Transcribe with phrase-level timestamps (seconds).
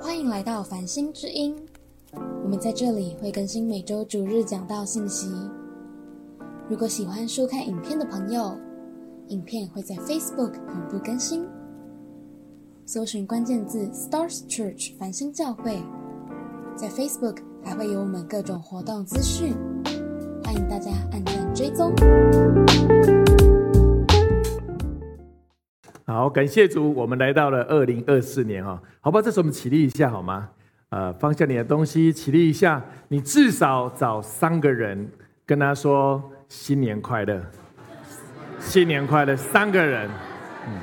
[0.00, 1.56] 欢迎来到繁星之音，
[2.42, 5.28] 我们在这里会更新每周主日讲道信息。
[6.68, 8.56] 如果喜欢收看影片的朋友，
[9.28, 11.46] 影片会在 Facebook 同步更新。
[12.86, 15.82] 搜寻关键字 “Stars Church” 繁星教会，
[16.76, 19.54] 在 Facebook 还会有我们各种活动资讯，
[20.44, 21.94] 欢迎大家按赞追踪。
[26.06, 30.46] 好，感谢主，我们来到了二零二四年哈，好吧，这时候我们起立一下好吗？
[30.90, 35.08] 呃，放下你的东西，起立一下，你至少找三个人
[35.46, 37.40] 跟他说新年快乐，
[38.58, 40.10] 新年快乐，三个人。
[40.68, 40.78] 嗯。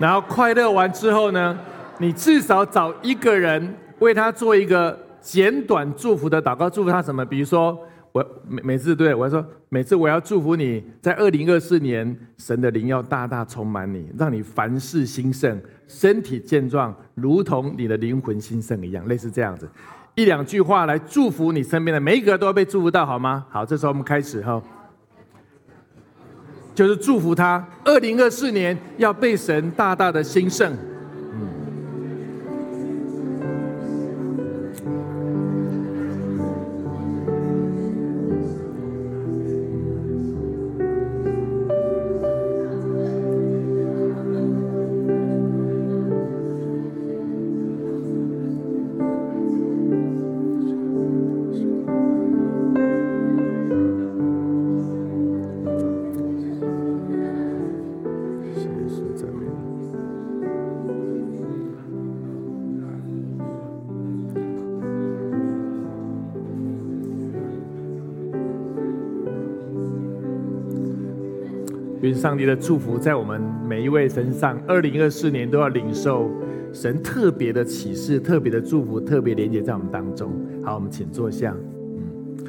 [0.00, 1.56] 然后快乐完之后呢，
[1.98, 7.24] 你至少找一个人为他做一个简短祝福的祷告，祝福他什么？
[7.24, 7.78] 比如说。
[8.12, 19.68] 我每每次对我说，每次我要祝福你在二零二四年，神的灵要大大充满你，让你凡事兴盛，身体健壮，如同你的灵魂兴盛一样，类似这样子，
[20.16, 23.46] 一两句话来祝福你身边的每一个都要被祝福到，好吗？
[23.48, 24.60] 好，这时候我们开始哈，
[26.74, 30.76] 就是祝福他二零二四年要被神大大的兴盛。
[72.14, 74.60] 上帝的祝福在我们每一位身上。
[74.66, 76.30] 二零二四年都要领受
[76.72, 80.30] 神特别的启示、特别的祝福、特别连接在我们当中。
[80.62, 81.54] 好，我们请坐下。
[81.96, 82.48] 嗯，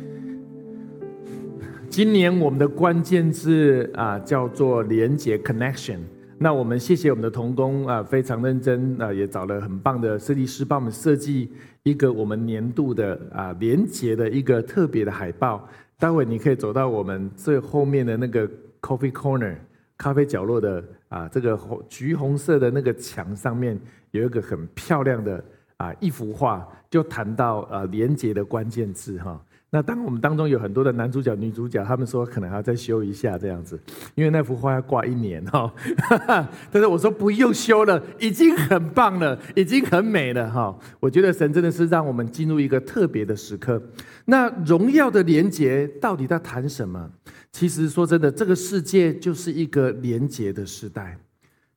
[1.90, 6.00] 今年我们的关键字啊叫做连接 （connection）。
[6.38, 11.52] 那我们谢谢我们的童工啊，非常认真啊，也找了很棒的设计师帮我们设计
[11.84, 15.68] 一个我们年度的啊连接的一个特别的海报。
[16.00, 18.50] 待会你可以走到我们最后面的那个。
[18.82, 19.56] Coffee Corner，
[19.98, 23.80] 咖啡角落的啊，这个红橘红色的那个墙上面
[24.12, 25.44] 有一个很漂亮的
[25.78, 29.40] 啊一幅画，就谈到呃连接的关键字哈。
[29.74, 33.80] 那当我们当中有很多的男主角、女主角，他们说可能还要再修一下这样子，
[34.16, 35.74] 因为那幅画要挂一年哈。
[36.70, 40.78] 但是我说不用修了，已经很棒了，已经很美了哈。
[41.00, 43.82] 我觉得神真的是让我们进入一个特别的时刻。
[44.26, 47.10] 那荣耀的连接到底在谈什么？
[47.54, 51.18] 其实说真的，这个世界就是一个连接的时代，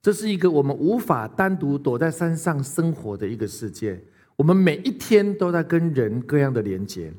[0.03, 4.03] 这是一个我们无法单独躲在山上生活的一个世界。
[4.35, 7.13] 我们每一天都在跟人各样的连接。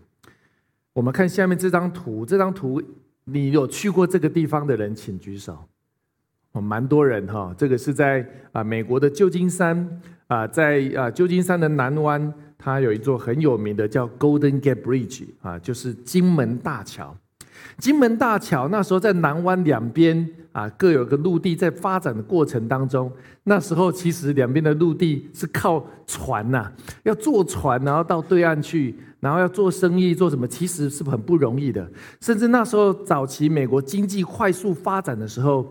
[0.95, 2.81] 我们看下面这张图，这张图
[3.25, 5.67] 你有去过这个地方的人，请举手。
[6.53, 7.53] 哦，蛮多人哈。
[7.57, 17.13] 这个是在啊美国的旧金山啊，在啊旧金山的南湾，它有一座很有名的叫 Golden Gate Bridge 啊，就是金门大桥。
[17.77, 23.11] 金门大桥那时候在南湾两边啊，各有个陆地，在发展的过程当中，
[23.43, 26.71] 那时候其实两边的陆地是靠船呐，
[27.03, 28.95] 要坐船然后到对岸去。
[29.21, 31.89] 然后要做生意做什么，其实是很不容易的。
[32.21, 35.67] 甚至那时候早期美国经济快速发展的时候，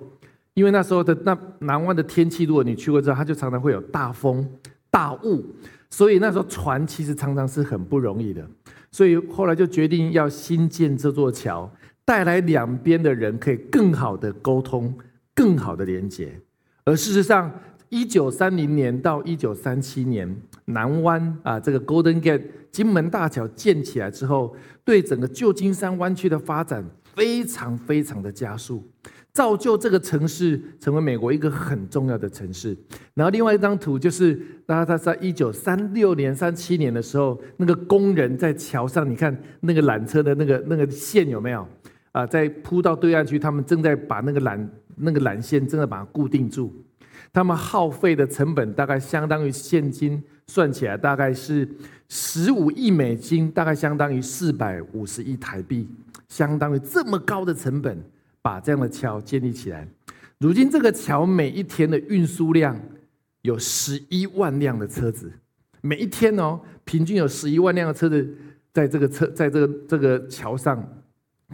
[0.55, 4.45] 因为那时候的那南湾的天气，如果你去过之后，它就常常会有大风
[4.91, 5.45] 大雾，
[5.89, 8.45] 所以那时候船其实常常是很不容易的。
[8.91, 11.71] 所以后来就决定要新建这座桥，
[12.05, 14.95] 带来两边的人可以更好的沟通，
[15.35, 16.41] 更好的连接。
[16.85, 17.51] 而事实上，
[17.89, 22.43] 一九三零年到一九三七年，南湾啊这个 Golden Gate。
[22.75, 24.53] 金门大桥建起来之后，
[24.85, 26.85] 对整个旧金山湾区的发展
[27.15, 28.85] 非常非常的加速，
[29.33, 32.77] 造就这个城市成为美国一个很重要的城市。
[33.15, 34.37] 然后另外一张图就是，
[34.67, 41.65] 那他在一九三六年、三七年的时候，那个工人在桥上，你看那个缆车的那个那个线有没有
[42.15, 42.27] 啊？
[42.27, 44.67] 在铺到对岸去，他们正在把那个缆
[44.97, 46.73] 那个缆线正在把它固定住，
[47.31, 51.69] 他们耗费的成本大概相当于现金算起来大概是。
[52.07, 55.89] 十五亿美金大概相当于四百五十亿台币，
[56.29, 57.99] 相当于这么高的成本
[58.43, 59.89] 把这样的桥建立起来。
[60.39, 62.79] 如今这个桥每一天的运输量
[63.41, 65.33] 有十一万辆的车子，
[65.81, 68.33] 每一天哦，平均有十一万辆的车子
[68.73, 70.87] 在这个车在这个这个桥上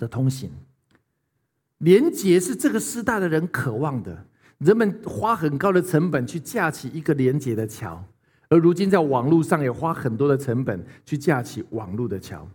[0.00, 0.50] 的通行。
[1.79, 4.26] 连结是这个时代的人渴望的，
[4.58, 8.05] 人们花很高的成本去架起一个连结的桥，
[8.49, 12.49] 而如今在网络上也花很多的成本去架起网络的桥。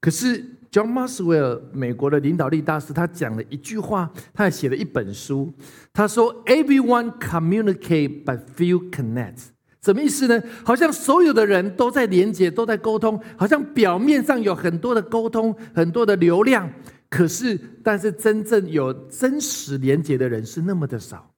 [0.00, 0.38] 可是
[0.70, 5.52] John Maxwell 美国的领导力大师，他讲了一句话，他还写了一本书，
[5.94, 9.46] 他说：“Everyone communicate, but few connect。”
[9.84, 10.42] 什么意思呢？
[10.64, 16.66] 好像所有的人都在连接，都在沟通，好像表面上有很多的沟通，很多的流量。
[17.10, 21.30] 可是，但是真正有真实连接的人是那么的少。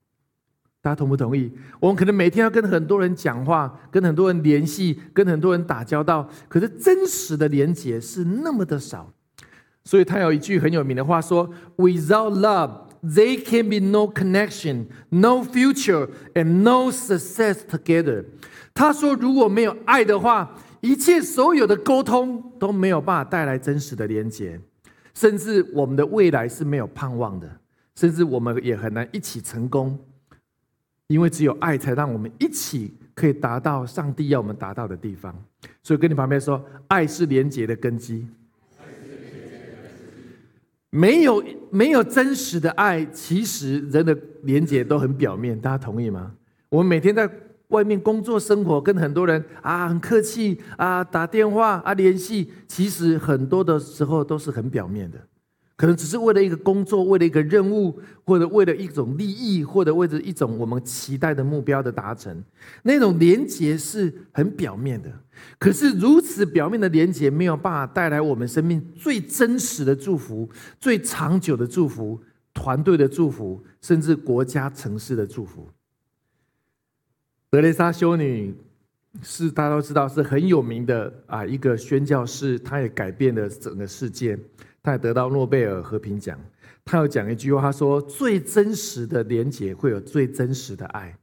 [0.81, 1.50] 大家同不同意？
[1.81, 9.12] 我们可能每天要跟很多人讲话，跟很多人联系，跟很多人打交道，可是真实的连接是那么的少。
[9.82, 18.24] 所以他有一句很有名的话说：“Without love。” They can be no connection, no future, and no success together。
[18.74, 24.60] 他说，如果没有爱的话，一切所有的沟通都没有办法带来真实的连接，
[25.14, 27.48] 甚至我们的未来是没有盼望的，
[27.94, 29.96] 甚至我们也很难一起成功，
[31.06, 35.32] 因为只有爱才让我们一起可以达到上帝要我们达到的地方。
[35.82, 38.26] 所以，跟你旁边说，爱是连接的根基。
[40.96, 46.32] 没有没有真实的爱，其实人的连接都很表面，大家同意吗？
[46.70, 47.31] 我们每天在
[47.69, 55.19] 外面工作生活，跟很多人啊很客气啊打电话啊联系，其实很多的时候都是很表面的。
[55.76, 62.43] 可能只是为了一个工作，为了一个任务，或者为了一种利益，或者为了一种我们期待的目标的达成，
[62.82, 65.12] 那种连结是很表面的。
[65.58, 70.49] 可是如此表面的连结，没有办法带来我们生命最真实的祝福、
[70.81, 72.19] 最长久的祝福、
[72.55, 75.69] 团队的祝福，甚至国家、城市的祝福。
[77.50, 78.55] 德雷莎修女
[79.23, 84.38] 是大家都知道是很有名的啊，一个宣教士，她也改变了整个世界。
[84.86, 86.38] 他得到诺贝尔和平奖。
[86.84, 91.18] 他有讲一句话，他说：“最真实的连结会有最真实的爱，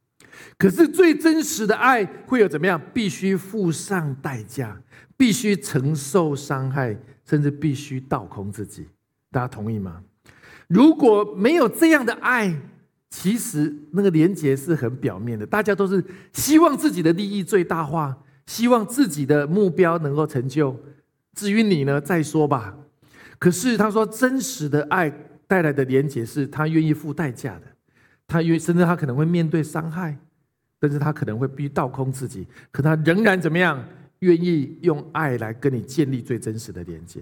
[0.57, 2.79] 可是最真实的爱会有怎么样？
[2.93, 4.81] 必须付上代价，
[5.15, 8.85] 必须承受伤害，甚至必须倒空自己。
[9.31, 10.03] 大家同意吗？
[10.67, 12.53] 如果没有这样的爱，
[13.09, 20.77] 其实那个连结是很表面的，大家都是希望自己的利益最大化，希望自己的目标能够成就。
[21.33, 22.75] 至于你呢，再说吧。”
[23.39, 25.11] 可是他说，真实的爱
[25.47, 27.63] 带来的连结是他愿意付代价的，
[28.27, 30.17] 他愿甚至他可能会面对伤害，
[30.79, 33.83] 但是他可能会必须倒空自己，可他仍然怎么样，
[34.19, 37.21] 愿意用爱来跟你建立最真实的连接。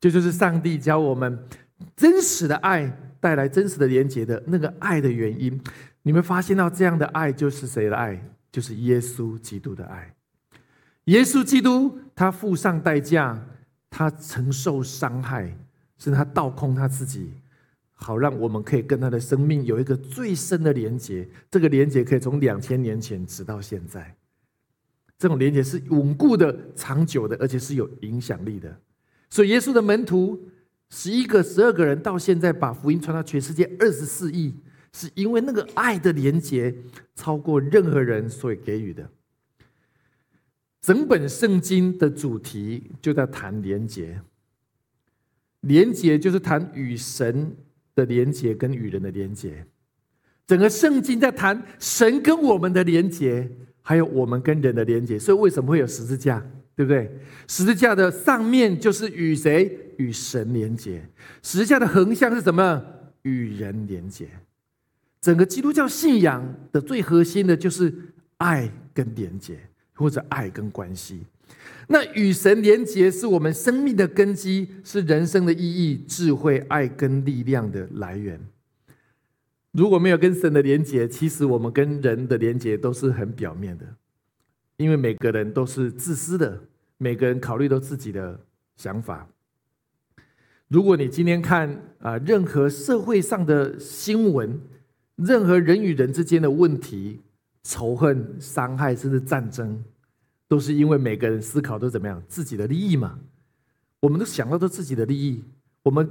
[0.00, 1.38] 这就是上帝教我们
[1.94, 2.90] 真实的爱
[3.20, 5.60] 带来真实的连接的那个爱的原因。
[6.02, 8.18] 你们发现到这样的爱就是谁的爱？
[8.52, 10.14] 就是耶稣基督的爱。
[11.04, 13.38] 耶稣基督他付上代价。
[13.96, 15.50] 他承受伤害，
[15.96, 17.30] 是他倒空他自己，
[17.94, 21.26] 好让我们可以跟他的生命有一个最深的连接。
[21.50, 24.14] 这个连接可以从两千年前直到现在，
[25.16, 28.78] 这种连接是稳固的、长久的，而且是有影响力的。
[29.30, 30.38] 所以，耶稣的门徒
[30.90, 34.54] 十一个、十二个人到现在把福音传到全世界二十四亿，
[34.92, 36.74] 是因为那个爱的连接
[37.14, 39.08] 超过任何人所给予的。
[40.86, 44.20] 整本圣经的主题就在谈连结，
[45.62, 47.56] 连结就是谈与神
[47.96, 49.66] 的连结跟与人的连结。
[50.46, 53.50] 整个圣经在谈神跟我们的连结，
[53.82, 55.18] 还有我们跟人的连结。
[55.18, 56.38] 所以为什么会有十字架？
[56.76, 57.10] 对不对？
[57.48, 59.76] 十字架的上面就是与谁？
[59.98, 61.04] 与神连结。
[61.42, 62.80] 十字架的横向是什么？
[63.22, 64.28] 与人连结。
[65.20, 67.92] 整个基督教信仰的最核心的就是
[68.36, 69.58] 爱跟连结。
[69.96, 71.22] 或者爱跟关系，
[71.88, 78.38] 那与神连结是我们生命的根基，是人生的意义、智慧、爱跟力量的来源。
[79.72, 83.86] 如果没有跟神的连结，其实我们跟人的连结都是很表面的，
[84.76, 86.60] 因为每个人都是自私的，
[86.98, 88.38] 每个人考虑到自己的
[88.76, 89.26] 想法。
[90.68, 94.60] 如果你今天看啊，任何社会上的新闻，
[95.14, 97.20] 任何人与人之间的问题。
[97.68, 99.82] 仇恨、伤害，甚至战争，
[100.46, 102.22] 都是因为每个人思考都怎么样？
[102.28, 103.18] 自己的利益嘛。
[103.98, 105.42] 我们都想到都自己的利益。
[105.82, 106.08] 我们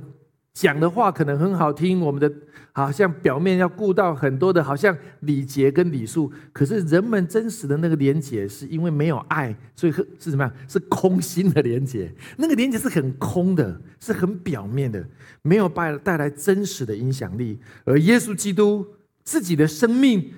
[0.53, 2.29] 讲的话可能很好听，我们的
[2.73, 6.29] 好像表面要顾到很多的，好像礼节跟礼数。
[6.51, 10.53] 可是人们真实的那个连结，是因为没有爱，所以是怎么样？
[10.67, 12.13] 是空心的连结。
[12.35, 15.07] 那个连结是很空的，是很表面的，
[15.41, 17.57] 没有带带来真实的影响力。
[17.85, 18.85] 而耶稣基督
[19.23, 20.33] 自己的生命。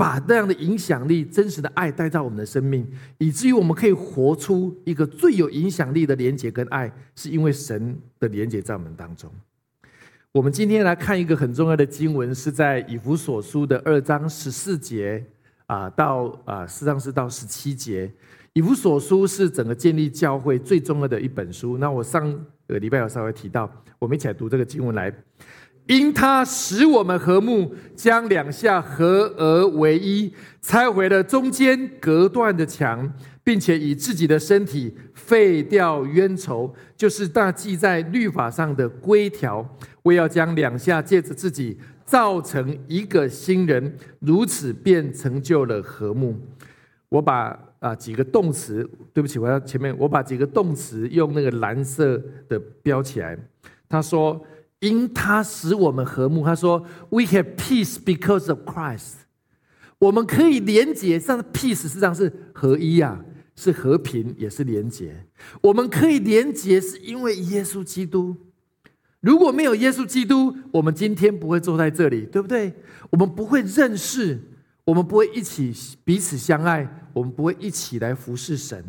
[0.00, 9.30] 把那样的影响力、真实的爱带到我们的生命，以至于我们可以活出一个最有影响力的连接跟爱，是因为神的连接在我们当中。
[10.32, 15.22] 我们今天来看一个很重要的经文，是在以弗所书的二章十四节
[15.66, 18.10] 啊到啊，实际上是到十七节。
[18.54, 21.76] 以弗所书是整个建立教会最重要的一本书。
[21.76, 22.34] 那我上
[22.66, 25.12] 个礼拜有稍微提到，我们一起来读这个经文来。
[25.90, 30.32] 因他使我们和睦，将两下合而为一，
[30.62, 39.68] 拆毁了中间隔断的墙，并且以自己的身体废掉冤仇，就是大记在律法上的规条，
[40.04, 46.38] 为要将两下借着自己造成一个新人，如此便成就了和睦。
[47.08, 52.16] 我把啊几个动词，对不起，我要前面我把几个动词用那个蓝色
[52.48, 53.36] 的标起来。
[53.88, 54.40] 他说。
[54.80, 59.12] 因他使我们和睦，他说：“We have peace because of Christ。”
[59.98, 63.22] 我们可以连接上 peace，实际上是合一啊，
[63.54, 65.26] 是和平，也是连接。
[65.60, 68.34] 我们可以连接，是因为耶稣基督。
[69.20, 72.72] 如果没有耶稣基督，我们今天不会坐在这里，对不对？
[73.10, 74.40] 我们不会认识，
[74.84, 75.70] 我们不会一起
[76.02, 78.82] 彼此相爱，我们不会一起来服侍神。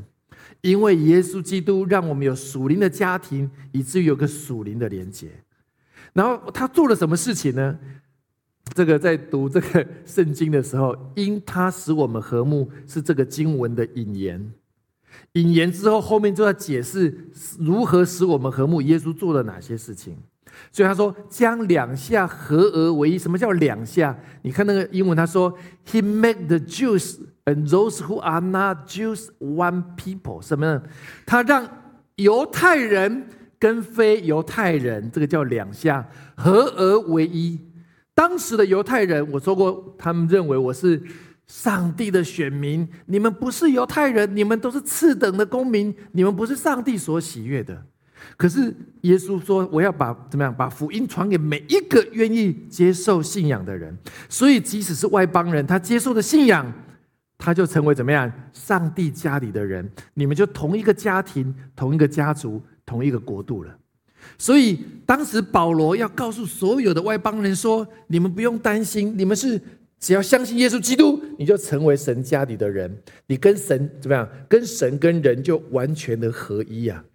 [0.62, 5.30] 因为耶稣基督让我们有属灵的家庭，以至于有个属灵的连接。
[6.14, 7.78] 然后他做了什么事情呢？
[8.74, 14.54] 这个在读这个圣经的时候，因他使我们和睦，是这个经文的引言。
[15.34, 18.82] 引言之后，后面就要解释如何使我们和睦。
[18.82, 20.16] 耶稣做了哪些事情？
[20.72, 23.18] 所以他说将两下合而为一。
[23.18, 24.18] 什么叫两下？
[24.42, 30.42] 你看那个英文，他说 He made the Jews and those who are not Jews one people。
[30.42, 30.84] 什么呢？
[31.26, 31.68] 他让
[32.16, 33.28] 犹太人。
[33.62, 36.04] 跟非犹太人，这个叫两项
[36.36, 37.60] 合而为一。
[38.16, 41.00] 当时的犹太人，我说过，他们认为我是
[41.46, 47.80] 上帝的选民，你们不是犹太人，你们都是次等的公民，你们不是上帝所喜悦的。
[48.36, 53.96] 可是耶稣说，我要把怎么样，把福音传给每一个愿意接受信仰的人。
[54.28, 56.66] 所以，即使是外邦人，他接受的信仰，
[57.38, 59.88] 他就成为怎么样，上帝家里的人。
[60.16, 62.60] 你们就同一个家庭，同一个家族。
[62.92, 63.74] 同一个国度了，
[64.38, 69.58] 所以当时保罗要告诉所有的外邦人说：“你们不用担心，你们是
[69.98, 72.94] 只要相信耶稣基督，你就成为神家里的人，
[73.28, 74.28] 你跟神怎么样？
[74.50, 77.06] 跟神跟人就完全的合一呀！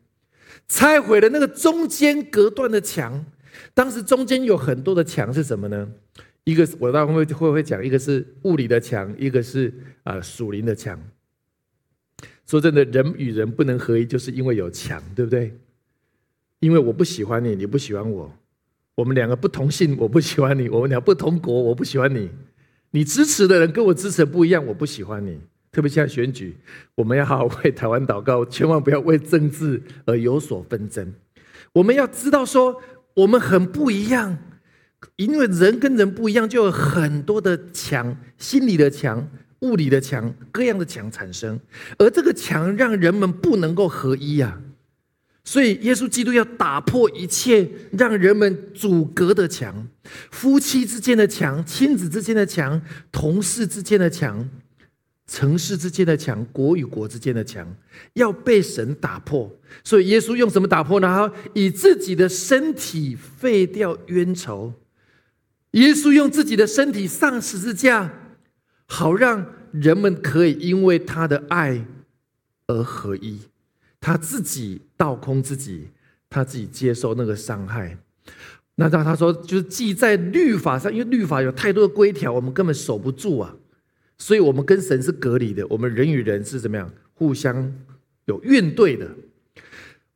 [0.66, 3.26] 拆毁了那个中间隔断的墙。
[3.74, 5.86] 当时中间有很多的墙是什么呢？
[6.44, 7.84] 一个我待会会会讲？
[7.84, 9.70] 一个是物理的墙，一个是
[10.04, 10.98] 啊属灵的墙。
[12.46, 15.52] 说真的，人与人不能合一，就是因为有墙，对不对？”
[16.66, 18.28] 因为我不喜欢你，你不喜欢我，
[18.96, 22.28] 我们两个不同姓，我不喜欢你；我们俩不同国，我不喜欢你。
[22.90, 25.38] 你支持的人跟我支持的不一样，我不喜欢你。
[25.70, 26.56] 特别像选举，
[26.96, 31.14] 我们要好好为台湾祷告，千万不要为政治而有所纷争。
[31.72, 32.82] 我们要知道说，
[33.14, 34.36] 我们很不一样，
[35.14, 39.30] 因为人跟人不一样，就有很多的墙，心理的墙、
[39.60, 41.60] 物理的墙、各样的墙产生，
[41.96, 44.60] 而这个墙让人们不能够合一呀。
[45.48, 49.86] 所以，耶稣基督要打破一切让人们阻隔的墙，
[50.32, 54.50] 夫妻之间的墙，亲子之间的墙，同事之间的墙，
[55.28, 57.64] 城市之间的墙，国与国之间的墙，
[58.14, 59.48] 要被神打破。
[59.84, 61.30] 所以，耶稣用什么打破呢？
[61.54, 64.74] 以自己的身体废掉冤仇。
[65.70, 68.12] 耶稣用自己的身体上十字架，
[68.86, 71.86] 好让人们可以因为他的爱
[72.66, 73.38] 而合一。
[74.06, 75.88] 他自己倒空自己，
[76.30, 77.98] 他自己接受那个伤害。
[78.76, 83.56] 那让他说，就是记在律法上，因为律法有太多的规条，我们根本守不住啊。
[84.16, 87.74] 所以，我们跟神是隔离的，我们人与人是怎么样，互相
[88.26, 89.10] 有怨对的。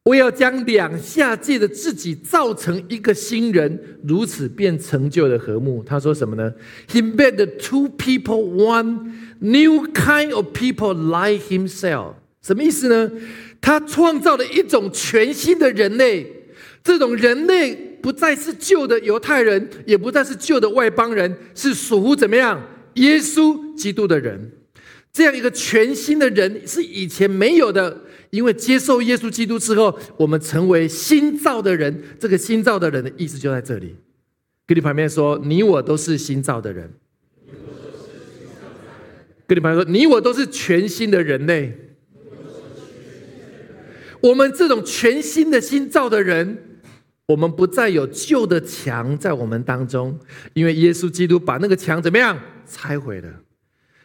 [0.05, 5.83] 我要将两下界的自己造成一个新人，如此便成就了和睦。
[5.83, 6.55] 他说什么呢
[6.87, 12.15] ？He made the two people one new kind of people like himself。
[12.41, 13.11] 什么意思呢？
[13.61, 16.27] 他创造了一种全新的人类，
[16.83, 22.61] 这种人类不再是旧的犹太人，也不再是旧的外邦人，是属乎怎么样？
[22.95, 24.51] 耶稣基督的人，
[25.13, 28.03] 这样一个全新的人是以前没有的。
[28.31, 32.01] 因为接受耶稣基督之后，我们成为新造的人。
[32.19, 33.97] 这个新造的人的意思就在这里。
[34.67, 36.93] 跟你旁边说，你我都是新造的人。
[39.49, 41.77] 跟你旁边说，你我都是全新的人类。
[44.23, 46.59] 我们这种全新的新造的人，
[47.27, 50.19] 我们不再有旧的墙在我们当中，
[50.53, 53.43] 因为耶稣基督把那个墙怎么样拆毁了。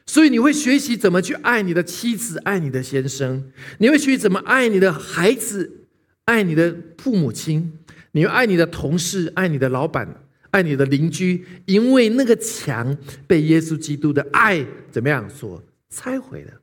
[0.05, 3.41] 所以你会学习怎么去爱你的妻子，爱你的先生；
[3.79, 5.87] 你会学习怎么爱你的孩子，
[6.25, 7.71] 爱你的父母亲；
[8.11, 12.95] 你要爱你的同事，爱你的老板，爱你的邻居，因为那个墙
[13.25, 16.53] 被耶稣基督的爱怎么样所拆毁了。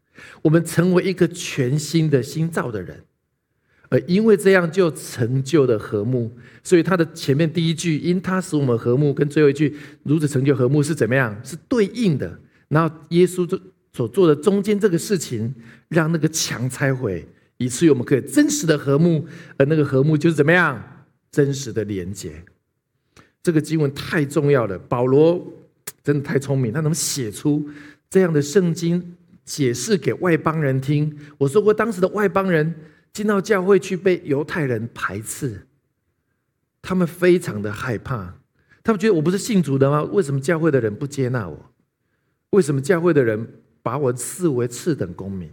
[0.43, 3.03] 我们成为一个全新的新造的人，
[3.93, 6.33] 而因为这样就成就了和睦。
[6.65, 11.39] 所以他的前面第一句“因他使我们和睦”跟最后一句“如此成就和睦”是怎么样？
[11.45, 12.41] 是对应的。
[12.69, 13.61] 然后耶稣所
[13.93, 15.55] 所做的中间这个事情，
[15.89, 19.27] 让那个墙拆毁，以至于我们可以真实的和睦。
[19.59, 20.83] 而那个和睦就是怎么样？
[21.31, 22.33] 真实的连接。
[23.43, 24.79] 这个经文太重要了。
[24.79, 25.47] 保罗
[26.03, 27.69] 真的太聪明，他能写出
[28.09, 29.17] 这样的圣经。
[29.45, 31.13] 解释给外邦人听。
[31.37, 32.73] 我说过，当时的外邦人
[33.13, 35.67] 进到教会去被犹太人排斥，
[36.81, 38.35] 他们非常的害怕。
[38.83, 40.03] 他们觉得我不是信主的吗？
[40.03, 41.73] 为什么教会的人不接纳我？
[42.51, 43.47] 为什么教会的人
[43.83, 45.51] 把我视为次等公民？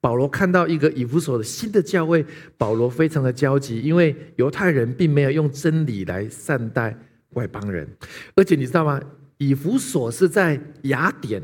[0.00, 2.24] 保罗看到一个以弗所的新的教会，
[2.58, 6.96] 保罗非常的焦急，因为犹太人并没有用真理来善待
[7.30, 7.88] 外邦人，
[8.34, 9.00] 而且你知道吗？
[9.38, 11.42] 以弗所是在雅典。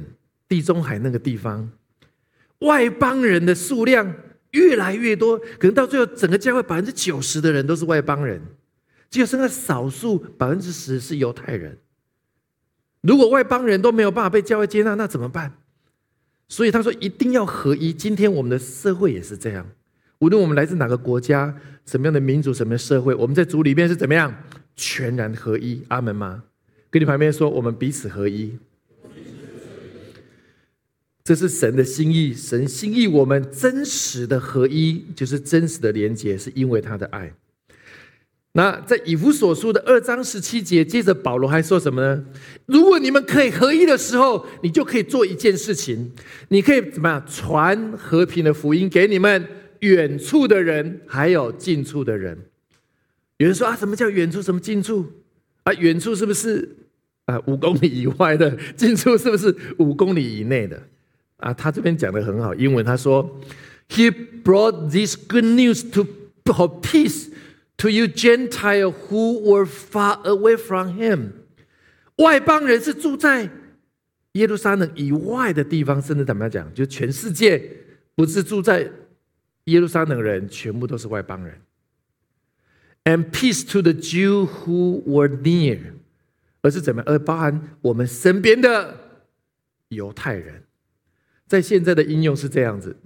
[0.49, 1.73] 地中海那个地方，
[2.59, 4.15] 外邦人的数量
[4.53, 8.41] 越来越多，可能到最后整个教会百分之九十的人都是外邦人，
[9.11, 11.79] 只有剩下少数百分之十是犹太人。
[13.03, 15.55] 如果外邦人都没有办法被教会接纳，那怎么办？
[16.49, 17.93] 所以他说一定要合一。
[17.93, 19.67] 今天我们的社会也是这样，
[20.19, 21.57] 无论我们来自哪个国家、
[21.87, 24.33] 什么样的民族、什么社会，我们在主里面是怎么样
[24.77, 25.83] 全然合一？
[25.89, 26.45] 阿门吗？
[26.91, 28.59] 跟你旁边说，我们彼此合一。
[31.25, 37.33] 这是神的心意，神心意我们真实的合一，就是真实的连接，是因为他的爱。
[38.55, 42.25] 那在以弗所书的二章十七节，接着保罗还说什么呢？
[42.67, 46.13] 如果你们可以合一的时候，你就可以做一件事情，
[46.49, 49.47] 你可以怎么样传和平的福音给你们
[49.81, 52.37] 远处的人，还有近处的人。
[53.39, 54.43] 有人说啊，什么叫远处？
[54.43, 55.07] 什么近处？
[55.63, 56.77] 啊，远处是不是
[57.25, 58.55] 啊五公里以外的？
[58.77, 60.83] 近处是不是五公里以内的？
[61.43, 63.41] 啊，他这边讲的很好，英文他说
[63.89, 66.07] ，He brought this good news to
[66.53, 67.29] of peace
[67.79, 71.33] to you Gentile who were far away from him。
[72.17, 73.51] 外邦人是住在
[74.33, 77.61] 耶路撒冷以外的地方，甚至怎么样讲，就全世界
[78.15, 78.91] 不是住在
[79.65, 81.61] 耶路撒冷人，全部都是外邦人。
[83.05, 85.81] And peace to the Jew who were near，
[86.61, 88.97] 而是怎么样，而包含我们身边的
[89.89, 90.63] 犹太人。
[91.53, 92.97] 在现在的应用是这样子，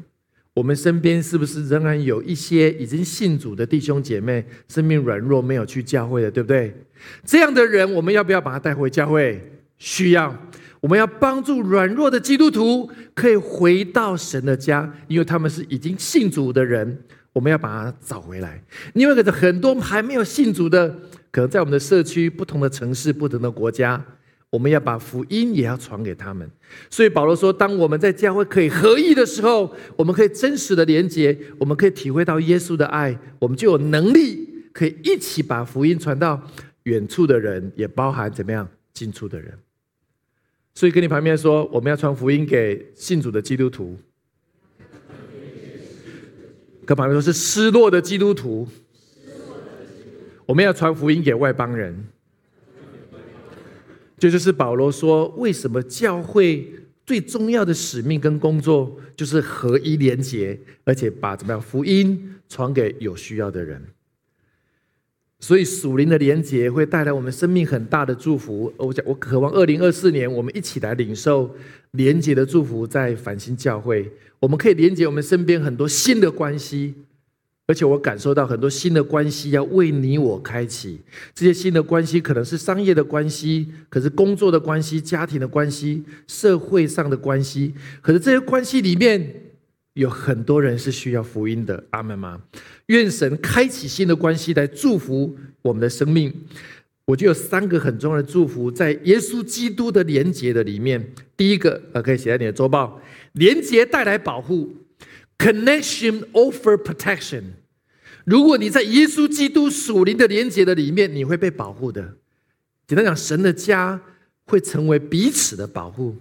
[0.54, 6.72] 我们身边是不是仍然有一些已经信主的弟兄姐妹，生命软弱没有去教会的，对不对？
[7.24, 9.42] 这样的人，我们要不要把他带回教会？
[9.78, 10.32] 需要，
[10.80, 16.96] 我们要帮助软弱的基督徒可以回到神的家，因为他们是已经信主的人，
[17.32, 18.62] 我们要把他找回来。
[18.92, 20.88] 另外一个，很多还没有信主的，
[21.32, 24.00] 可能在我们的社区、不同的城市、不同的国家。
[24.56, 26.50] 我们要把福音也要传给他们，
[26.88, 36.40] 所以保罗说：“当我们在教会可以合一的时候，我们可以真实的连接，我们可以体会到耶稣的爱，我们就有能力可以一起把福音传到
[36.84, 39.52] 远处的人，也包含怎么样近处的人。
[40.74, 43.98] 所以跟你旁边说，我们要传福音给信主的基督徒，
[46.86, 48.66] 跟旁边说是失落的基督徒，
[50.46, 51.94] 我们要传福音给外邦人。”
[54.18, 56.72] 这就是保罗说，为什么教会
[57.05, 63.83] 最重要的使命跟工作就是合一连结，而且把怎么样福音传给有需要的人。
[65.38, 68.72] 所以属灵的连结会带来我们生命很大的祝福。
[68.79, 71.55] 我讲，我渴望二零二四年我们一起来领受
[71.90, 76.94] 连结的祝福，在繁星教会，我们可以连接我们身边很多新的关系。
[77.66, 81.00] 而且我感受到很多新的关系要为你我开启，
[81.35, 89.42] 这些新的关系可能是商业的关系，可是工作的关系、家庭的关系、社会上的关系，可是这些关系里面
[89.94, 91.83] 有很多人是需要福音的。
[91.90, 92.40] 阿门吗？
[92.87, 96.33] 愿神开启新的关系来祝福我们的生命。
[97.07, 101.12] 我就有三个很重要的祝福，在耶稣基督的连结的里面。
[101.37, 103.00] 第一个，呃，可以写在你的周报：
[103.33, 104.72] 连结带来保护。
[105.38, 107.42] Connection offer protection。
[108.25, 112.14] 如果你在耶稣基督属灵的连接的里面，你会被保护的。
[112.87, 114.01] 简单讲，神的家
[114.46, 116.16] 会成为彼此的保护。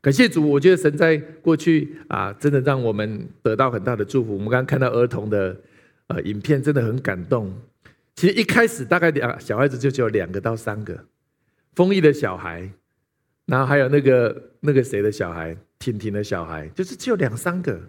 [0.00, 4.32] 感谢主，我觉得神在过去啊，真的让我们得到很大的祝福。
[4.32, 5.56] 我们刚刚看到儿童的
[6.08, 7.52] 呃影片，真的很感动。
[8.16, 11.04] 其实一开始大概两小孩子就只有两个到三个，
[11.74, 12.68] 丰毅的小孩，
[13.44, 17.80] 然后还有那个那个谁的小孩，婷婷的小孩，就是只有两三个。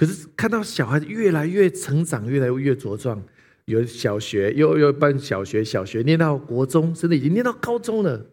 [0.00, 3.22] 可是看到小孩子越来越成长，越来越茁壮，
[3.66, 8.24] 有小学，又又办小学，小学念到国中，甚至已经念到高中了。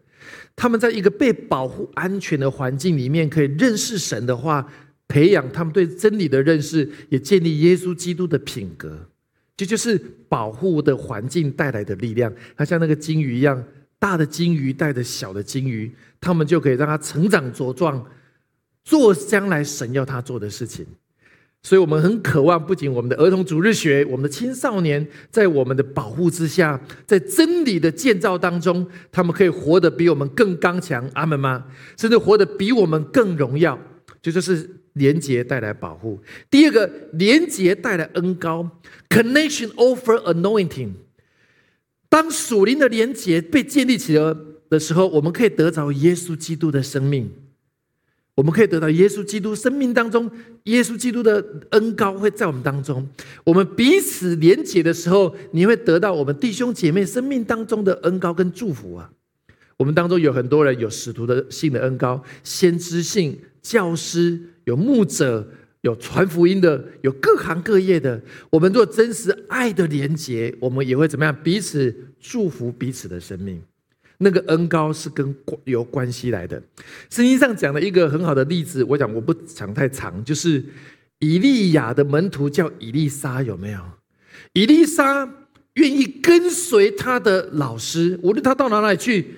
[0.56, 4.66] 他们在一个被保护、安全的环境里面，可以认识神的话，
[5.08, 9.06] 培养他们对真理的认识，也建立耶稣基督的品格。
[9.54, 12.32] 这就是保护的环境带来的力量。
[12.56, 13.62] 它像那个金鱼一样，
[13.98, 18.02] 大的金鱼带着小的金鱼，他们就可以让它成长茁壮，
[18.84, 20.86] 做将来神要他做的事情。
[21.68, 31.66] 所以，我们很渴望，不仅我们的儿童主日学，我们的青少年，在我们的保护之下，在真理的建造当中，他们可以活得比我们更刚强，阿门吗？
[31.98, 33.78] 甚至活得比我们更荣耀，
[34.22, 36.18] 这就是连结带来保护。
[36.50, 38.70] 第二个，连结带来恩高
[39.10, 40.92] ，connection offer anointing。
[42.08, 44.34] 当属灵的连结被建立起来
[44.70, 47.30] 的时候，我们可以得着耶稣基督的生命。
[48.38, 50.30] 我们可以得到耶稣基督生命当中，
[50.66, 53.04] 耶稣基督的恩高会在我们当中。
[53.42, 59.10] 我们彼此连结的时候，你会得到我们弟兄姐妹生命当中的恩高跟祝福啊！
[59.76, 65.44] 我们当中有很多人有使徒的性的恩高，先知性教师，有牧者，
[65.80, 68.22] 有传福音的，有各行各业的。
[68.50, 71.36] 我们做真实爱的连结，我们也会怎么样？
[71.42, 73.60] 彼此祝福彼此的生命。
[74.18, 76.62] 那个恩高是跟有关系来的。
[77.08, 80.64] 圣经上讲的一个很好的例子，我讲我不讲太长，就是
[81.20, 83.80] 以利亚的门徒叫以利沙，有没有？
[84.52, 85.28] 以利沙
[85.74, 89.34] 愿意跟随他的老师，无论他到哪里去，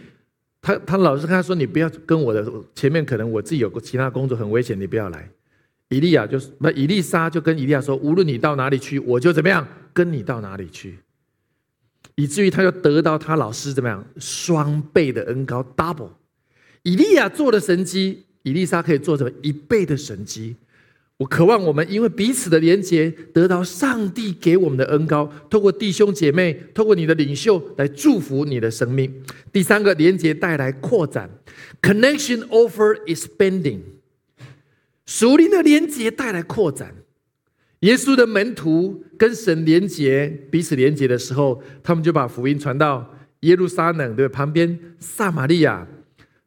[0.63, 5.29] 他他老师跟他说：“你不要跟我的前面，可能我自己有个其他工作很危险，你不要来。”
[5.91, 10.99] 以利亚就是不，以利沙就跟以利亚说：“无论你到哪里去，我就怎么样跟你到哪里去。”
[12.21, 16.11] 以至于他就得到他老师怎么样双倍的恩高 double，
[16.83, 20.55] 以利亚做的神迹，以利莎可以做成一倍的神迹。
[21.17, 29.11] 我渴望我们因为彼此的连结，得到上帝给我们的恩高，透过弟兄姐妹，透过你的领袖来祝福你的生命。
[29.51, 31.31] 第三个连结带来扩展
[31.81, 33.81] ，connection over expanding，
[35.07, 36.95] 属灵的连结带来扩展。
[37.81, 45.87] 耶稣的门徒跟神连结，彼此连结的时候，他们就把福音传到耶路撒冷的旁边撒玛利亚，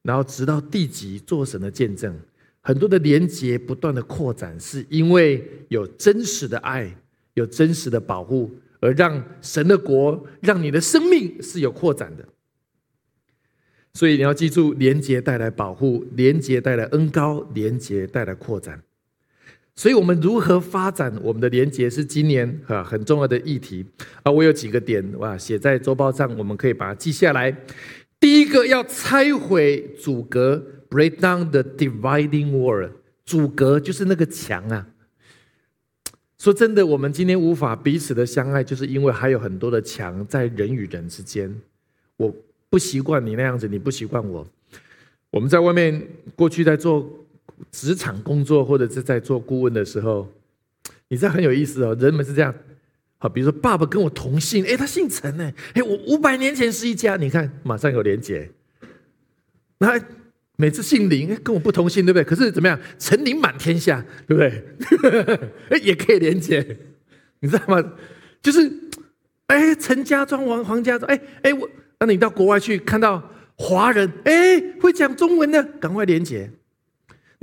[0.03, 2.15] 然后直到地极做神的见证。
[2.61, 6.95] 很多的连结不断的扩展，是因为有真实的爱，
[7.33, 12.25] 有真实的保护，而让神的国，让你的生命是有扩展的。
[13.95, 18.81] 所以你要记住，连结带来保护，连结带来恩高，连结带来扩展。
[19.75, 23.83] 所以，我们如何发展我们的连结是今年啊很重要的议题
[24.21, 24.31] 啊。
[24.31, 27.51] 我有几个点哇，写在周报上，我们可以把它记下来。
[28.19, 32.87] 第一个要拆毁阻隔，break down the dividing wall。
[33.25, 34.87] 阻隔就是那个墙啊。
[36.37, 41.51] 说真的，我们今天无法彼此的相爱，就是因为还有很多的墙在人与人之间。
[42.17, 42.31] 我
[42.69, 44.47] 不习惯你那样子，你不习惯我。
[45.31, 45.99] 我们在外面
[46.35, 47.09] 过去在做。
[47.71, 50.27] 职场工作或者是在做顾问的时候，
[51.07, 51.95] 你知道很有意思哦。
[51.99, 52.53] 人们是这样，
[53.17, 58.49] 好，比如说爸爸跟我同姓，哎，他姓陈呢，哎，我五百年前是一家，你看马上有连结。
[59.79, 59.99] 那
[60.55, 62.23] 每次姓林，跟我不同姓，对不对？
[62.23, 65.49] 可是怎么样，陈林满天下，对不对？
[65.69, 66.77] 哎，也可以连接，
[67.39, 67.93] 你知道吗？
[68.41, 68.71] 就是，
[69.47, 76.49] 哎，陈家庄王黄家庄，哎哎，我，那你到国外去看到华人，哎，会讲中文的，赶快连接。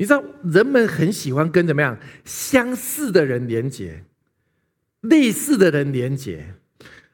[0.01, 4.03] 你知道人们很喜欢跟怎么样相似的人连接，
[5.03, 6.55] 类似的人连接，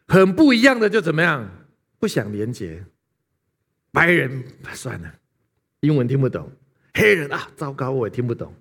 [0.07, 1.67] 很不一样的就怎么样
[1.99, 2.85] 不想连接。
[3.91, 4.41] 白人
[4.73, 5.13] 算了，
[5.81, 6.45] 英文听不懂；
[6.95, 8.55] 黑人啊，糟糕，我也听不懂。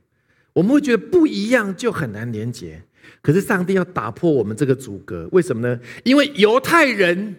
[0.54, 2.82] 我们会觉得不一样就很难连接。
[3.22, 5.80] 可是上帝要打破我们这个阻隔，为什么呢？
[6.04, 7.36] 因为犹太人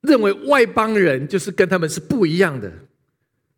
[0.00, 2.72] 认为外邦人就是跟他们是不一样的。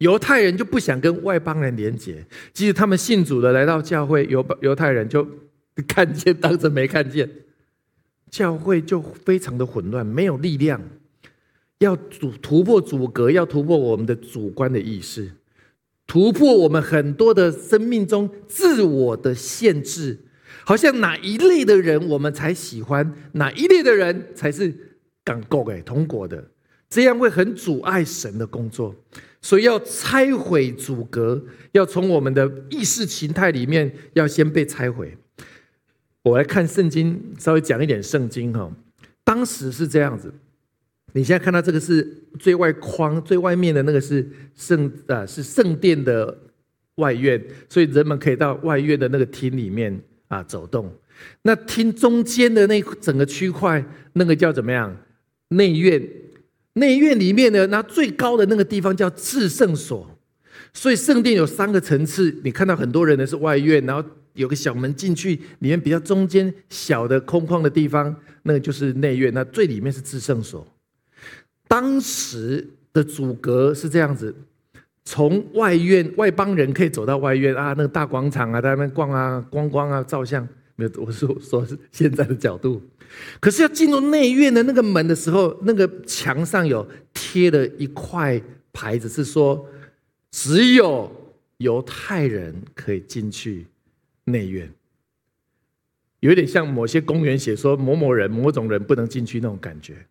[0.01, 5.27] 犹太人就不想跟外邦人连结，即使他们信主的来到教会，犹犹太人就
[5.87, 7.29] 看见当成没看见，
[8.31, 10.81] 教会就非常的混乱，没有力量。
[11.81, 15.33] 要突突破阻隔，要突破我们的主观的意识，
[16.07, 20.19] 突破我们很多的生命中自我的限制，
[20.65, 26.51] 好像哪一类的人我们才喜欢，哪一类的人才是港够哎通过的，
[26.91, 28.95] 这样会很阻碍神的工作。
[29.43, 35.17] 所以要拆毁阻隔，要从我们的意识形态里面要先被拆毁。
[36.23, 38.71] 我来看圣经，稍微讲一点圣经哈。
[39.25, 40.31] 当时是这样子，
[41.15, 42.07] 你现在看到这个是
[42.39, 46.37] 最外框最外面的那个是圣啊，是圣殿的
[46.97, 49.99] 外院，所以人们可以到外院的那个厅里面
[50.29, 50.93] 啊走动。
[51.41, 54.95] 那厅中间的那整个区块，那个叫怎么样？
[55.49, 56.07] 内院。
[56.75, 60.09] 内院里面呢，那最高的那个地方叫至圣所。
[60.73, 69.35] 所以圣殿有三个层次，你看到很多人呢是外院，然后有个小门进去，里面比较中间小的空旷的地方，那个就是内院。
[69.35, 70.65] 那最里面是至圣所。
[71.67, 74.33] 当时的阻隔是这样子：
[75.05, 80.47] 从外院外邦人可以走到外院啊，那个大广场啊，在那边逛啊、观光啊、照相。
[80.77, 82.81] 没有，我说说是现在的角度。
[83.41, 88.41] 可是要进入内院的那个门的时候，那个墙上有贴了一块
[88.73, 89.67] 牌子，是说。
[90.33, 91.11] 只有
[91.57, 93.67] 犹太人可以进去
[94.27, 94.73] 内院，
[96.21, 100.07] 有点像某些公园写说某某人、某种人不能进去那种感觉，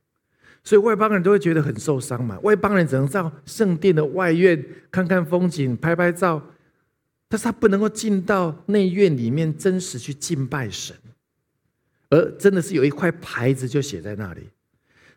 [0.61, 2.37] 所以外邦人都会觉得很受伤嘛。
[2.41, 6.45] 外邦人只能到圣殿的外院看看风景、拍拍照，
[7.29, 10.93] 但是他不能够进到内院里面真实去敬拜神，
[12.09, 14.41] 而真的是有一块牌子就写在那里，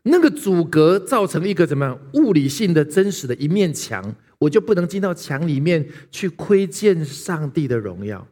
[0.03, 4.15] 那个阻隔造成一个怎么样物理性的真实的一面墙。
[4.39, 8.27] 我就不能进到墙里面去窥见上帝的荣耀。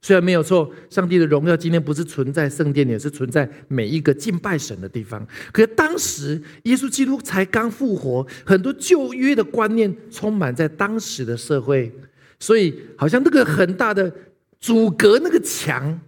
[0.00, 5.26] 虽然没有错，上帝的荣耀今天不是存在圣殿里，是存在每一个敬拜神的地方。
[5.50, 11.92] 可是当时耶稣基督才刚复活，很多旧约的观念充满在当时的社会，
[12.38, 14.14] 所以好像那个很大的
[14.60, 16.00] 阻隔那个墙，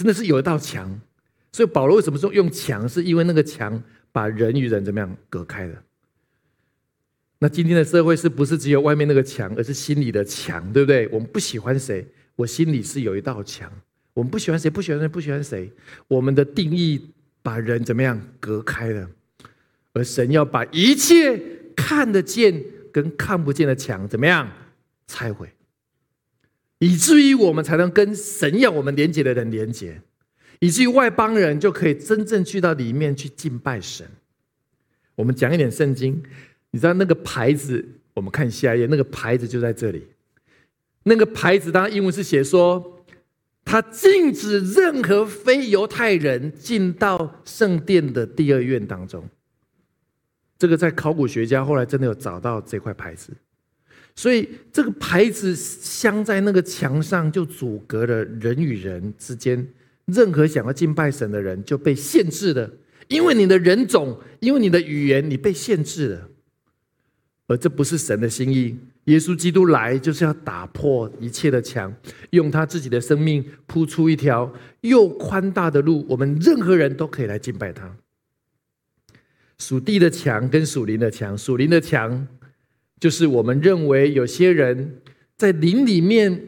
[0.00, 0.98] 真的是有一道墙。
[1.52, 2.88] 所以保罗为什么说用墙？
[2.88, 5.82] 是因为那个墙把人与人怎么样隔开了。
[7.38, 11.06] 那今天的社会是不是只有外面那个墙，而是心里的墙，对不对？
[11.08, 13.70] 我们不喜欢谁，我心里是有一道墙。
[14.14, 15.70] 我们不喜欢谁，不喜欢谁，不喜欢谁。
[16.08, 19.10] 我们的定义把人怎么样隔开了？
[19.92, 21.38] 而神要把一切
[21.76, 24.48] 看得见跟看不见的墙怎么样
[25.08, 25.52] 拆毁，
[26.80, 30.02] 以至于我们才能跟神要我们连接的人连接，
[30.58, 34.06] 以至于外邦人就可以真正去到里面去敬拜神。
[35.14, 36.22] 我们讲一点圣经。
[36.72, 37.84] 你知道那个牌子？
[38.14, 40.06] 我们看下一页，那个牌子就在这里。
[41.02, 43.04] 那个牌子，当然英文是写说，
[43.64, 49.28] 他禁止任何非犹太人进到圣殿的第二院当中。
[50.58, 53.32] 这个在考古学家后来真的有找到这块牌子，
[54.20, 59.66] 所以这个牌子镶在那个墙上，就阻隔了人与人之间，
[60.04, 62.70] 任何想要敬拜神的人就被限制了，
[63.08, 66.28] 因为你的人种，因为你的语言，你被限制了。
[67.46, 68.78] 而这不是神的心意。
[69.04, 71.90] 耶稣基督来就是要打破一切的墙，
[72.28, 74.52] 用他自己的生命铺出一条
[74.82, 77.90] 又宽大的路，我们任何人都可以来敬拜他。
[79.56, 82.28] 属地的墙跟属灵的墙，属灵的墙
[83.00, 85.00] 就是我们认为有些人
[85.36, 86.40] 在灵里面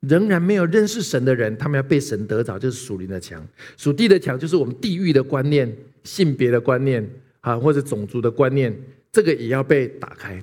[0.00, 3.46] 仍然没有认识神的人，他们要被神得着，就是属灵的墙。
[3.76, 5.70] 属地的墙就是我们地域的观念、
[6.02, 7.08] 性别的观念
[7.40, 8.74] 啊，或者种族的观念。
[9.12, 10.42] 这个也要被打开。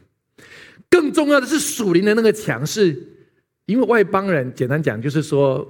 [0.90, 2.96] 更重要的是，属灵的那个墙，是
[3.66, 5.68] 因为外邦人，简单讲就是说，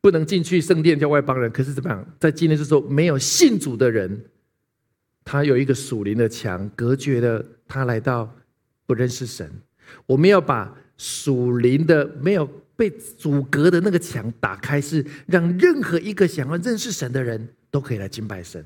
[0.00, 1.50] 不能进去圣殿叫外邦人。
[1.52, 4.24] 可是怎么样，在今天是说，没有信主的人，
[5.24, 8.36] 他有一个属灵的墙，隔绝了他来到
[8.86, 9.50] 不认识神。
[10.06, 18.64] 我们要把属灵的没有被阻隔的那个墙打开，是让任何一个想要认识神的人都可以来敬拜神。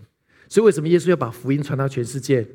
[0.48, 2.46] 所以，为什么耶稣要把福音传到全世界？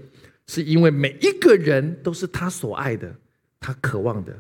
[0.48, 3.16] 是因为每一个人都是他所爱的，
[3.60, 4.36] 他渴望的，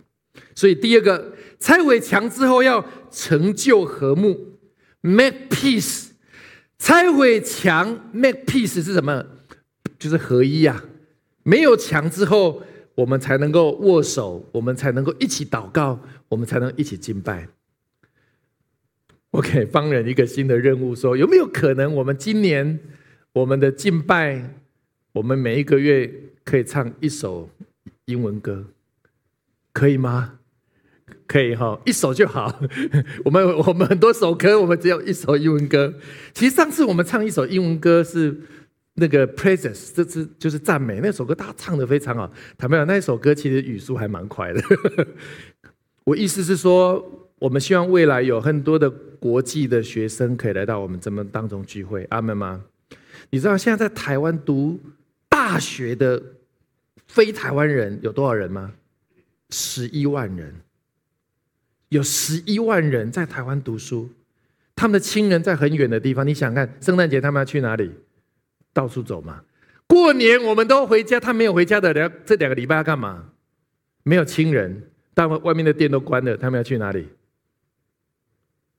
[0.55, 4.57] 所以第二个拆毁墙之后要成就和睦
[5.01, 6.07] ，make peace。
[6.79, 9.25] 拆毁墙，make peace 是什么？
[9.99, 10.84] 就是合一呀。
[11.43, 12.63] 没有墙之后，
[13.01, 17.47] 我们才能够握手，我们才能够一起祷告，我们才能一起敬拜。
[19.31, 22.79] 我给方人一个新的任务，说有没有可能，我们今年
[23.33, 24.55] 我们的敬拜？
[25.13, 27.49] 我们每一个月可以唱一首
[28.05, 28.67] 英文歌，
[29.73, 30.37] 可以吗？
[31.25, 32.61] 可以哈，一首就好。
[33.25, 35.95] 我们我们很多首歌，我们只有一首英文歌。
[36.33, 38.41] 其实上次我们唱一首英文歌是
[38.95, 42.32] 那个 praises，这次就是赞美那首歌，大家唱的非常好。
[42.58, 44.62] 坦白讲，那首歌其实语速还蛮快的。
[46.04, 52.06] 我意思是说，我们希望未来有很多的国际的学生可以来到我们这么当中聚会。
[52.10, 52.63] 阿门吗？
[53.30, 54.80] 你知道现在在台湾读？
[55.30, 56.21] 大学的
[57.08, 58.73] 非台湾人有多少人吗？
[59.49, 60.54] 十一万人，
[61.89, 64.10] 有十一万人在台湾读书，
[64.75, 66.27] 他们的亲人在很远的地方。
[66.27, 67.91] 你想看圣诞节他们要去哪里？
[68.73, 69.41] 到处走嘛。
[69.88, 73.25] 过年我们都回家，他没有回家的，两这两个礼拜要干嘛？
[74.03, 77.07] 没有亲人，但外面的店都关了，他们要去哪里？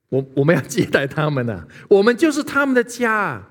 [0.09, 3.49] 我我们要接待他们呢，我们就是他们的家。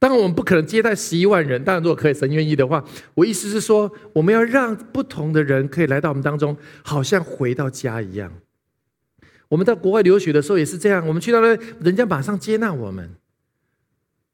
[0.00, 1.64] 当然，我们不可能接待十一万人。
[1.64, 8.32] 当然，如果可以，神愿意的话，我意思是说，我们要让不同的人可以来到我们当中，好像回到家一样。
[9.48, 11.48] 我们到国外留学的时候也是这样，我们去到那，
[11.80, 13.10] 人家马上接纳我们，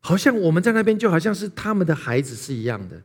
[0.06, 3.02] 好像我们在那边就好像是他们的孩子是一样的，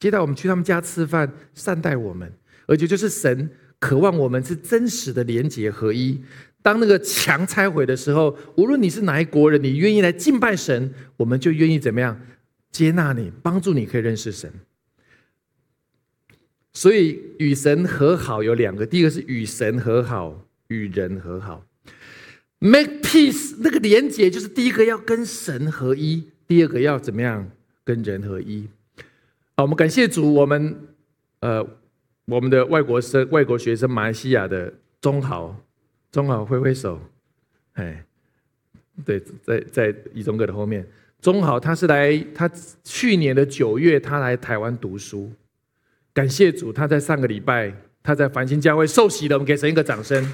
[0.00, 2.32] 接待我们去他们家吃饭，善待我们，
[2.66, 6.18] 而且就是神渴望我们是真实的连结合一。
[6.62, 12.18] 当那个墙拆毁的时候，无论你是哪一国人，你愿意来敬拜神，我们就愿意怎么样
[12.72, 14.50] 接纳你，帮助你可以认识神。
[16.72, 21.62] 所以与神和好有两个，第一个是与神和好，与人和好。
[22.60, 27.48] Make peace 那个连结就是第一个要跟神合一，第二个要怎么样
[27.84, 28.66] 跟人合一。
[29.56, 30.76] 好，我们感谢主，我们
[31.40, 31.64] 呃
[32.24, 35.54] 我们的外国生、外国学生，马来西亚的中豪。
[36.10, 36.98] 中豪挥挥手，
[37.74, 38.02] 哎，
[39.04, 40.84] 对，在在一中哥的后面。
[41.20, 42.50] 中豪他是来，他
[42.82, 45.30] 去年的九月他来台湾读书，
[46.14, 47.70] 感谢主，他在上个礼拜
[48.02, 50.24] 他在繁星教会受洗了，我们给神一个掌声。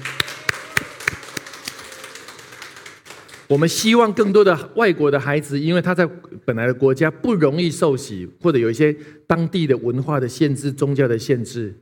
[3.47, 6.05] 我们希望更多的外国的孩子，因为他在
[6.43, 8.95] 本来的国家不容易受洗，或者有一些
[9.27, 11.73] 当地的文化的限制、宗教的限制，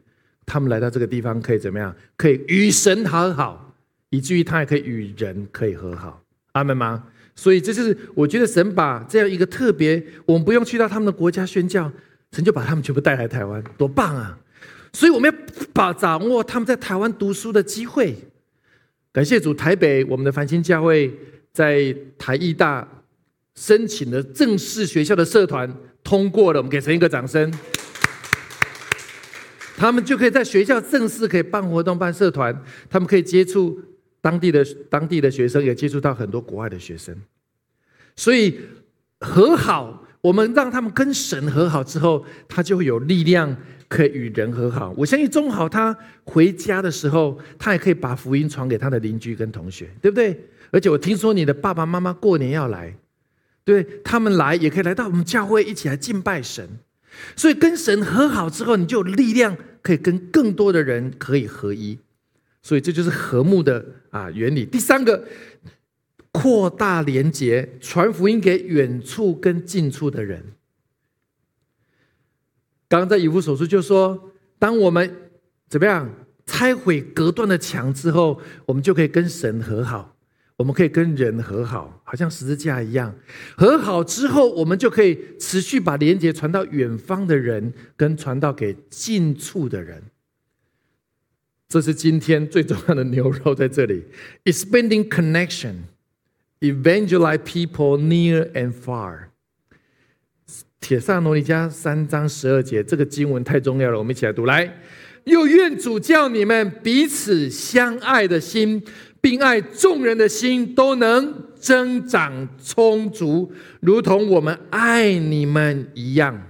[0.46, 1.96] 他们来到这个地方可以怎么样？
[2.18, 3.70] 可以与神和好。
[4.10, 6.22] 以至于他也可以与人可以和好，
[6.52, 7.04] 阿门吗？
[7.34, 11.92] 所以这就是我觉得神把这样一个特别，我们不用去到他们的国家宣教，
[12.32, 14.38] 神就把他们全部带来台湾，多棒啊！
[14.92, 15.38] 所以我们要
[15.74, 18.16] 把掌握他们在台湾读书的机会。
[19.12, 21.12] 感谢主，台北我们的繁星教会
[21.54, 22.88] 在台艺大
[23.56, 25.72] 申请的正式学校的社团
[26.04, 27.54] 通过了，我们给陈一个掌声。
[29.78, 33.80] 他们就可以在学校正式可以办活动、办社团，他们可以接触。
[34.22, 37.14] 当地的当地的学生也接触到很多国外的学生，
[38.16, 38.58] 所以
[39.20, 43.54] 和好，我们让他们跟神和好之后，他就会有力量
[43.90, 44.94] 可以与人和好。
[44.96, 50.40] 我相信中好他回家的时候，他也可以把福音传给他的邻居跟同学，对不对？
[50.74, 52.98] 而且我听说你的爸爸妈妈过年要来，
[53.64, 56.68] 对他们来也可以来到我们教会一起来敬拜神。
[57.36, 62.00] 所以跟神和好之后，你就有力量可以跟更多的人可以合一。
[62.64, 64.66] 所以这就是和睦的啊原理。
[64.66, 65.28] 第三个，
[66.32, 70.44] 扩大连结，传福音给远处跟近处的人。
[72.90, 75.16] 刚刚在以弗所书就说，当我们
[75.70, 76.10] 怎么样
[76.46, 80.13] 拆毁隔断的墙之后，我们就可以跟神和好，
[80.64, 83.14] 我们可以跟人和好，好像十字架一样。
[83.58, 90.02] 和好之后，我们就可以持续把连接传到远方的人，跟传到给近处的人。
[91.68, 94.06] 这是今天最重要的牛肉在这里。
[94.46, 95.74] Expanding connection,
[96.62, 99.32] evangelize people near and far。
[100.80, 104.46] 铁萨罗尼迦三章十二节，这个经文太重要了，我们一起来读。
[104.46, 104.78] 来，
[105.26, 108.82] 又愿主叫你们彼此相爱的心，
[109.24, 116.50] 并爱众人的心都能增长充足，如同我们爱你们一样。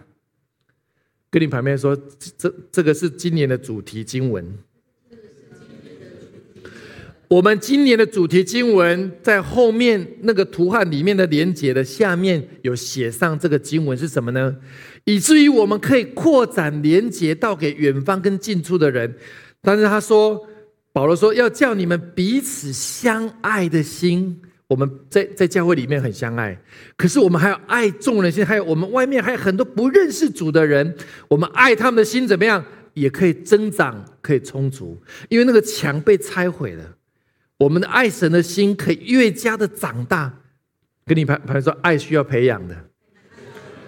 [1.29, 1.95] 跟你旁边说，
[2.35, 4.57] 这这个是今年的主题经文。
[7.27, 14.55] 我们今年的主题经文在后面那个图案里面的连接的下面有写上这个经文是什么呢？
[15.03, 19.15] 以至于我们可以扩展连接到给远方跟近处的人。
[19.61, 20.47] 但是他说，
[20.93, 24.39] 保罗说要叫你们彼此相爱的心。
[24.67, 26.57] 我们在在教会里面很相爱，
[26.95, 30.95] 可是我们还要爱众人心，还有我们外面还有很多不认识主的人，
[31.27, 36.83] 我们爱他们的心怎么样，也可以增长，可以充足，因为那个墙被拆毁了。
[37.57, 40.33] 我们的爱神的心可以越加的长大，
[41.05, 42.73] 跟你朋朋友说，爱需要培养的，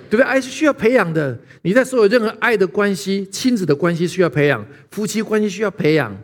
[0.10, 0.24] 对不对？
[0.24, 1.40] 爱是需要培养的。
[1.64, 6.16] 你在所有任何爱的关系、亲子的关系需要培养，夫妻关系需要培养，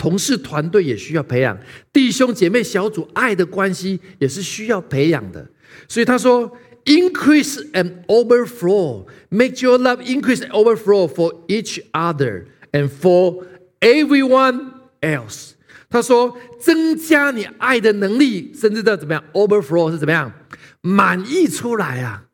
[0.00, 1.58] 同事团队也需要培养，
[1.92, 5.46] 弟兄姐妹小组爱的关系也是需要培养的。
[5.86, 6.50] 所以他说
[6.86, 13.44] ，increase and overflow，make your love increase and overflow for each other and for
[13.80, 14.70] everyone
[15.02, 15.50] else。
[15.90, 20.32] 他说：“增加你爱的能力，甚至到怎么样？Overflow 是怎么样？
[20.80, 22.24] 满溢出来啊！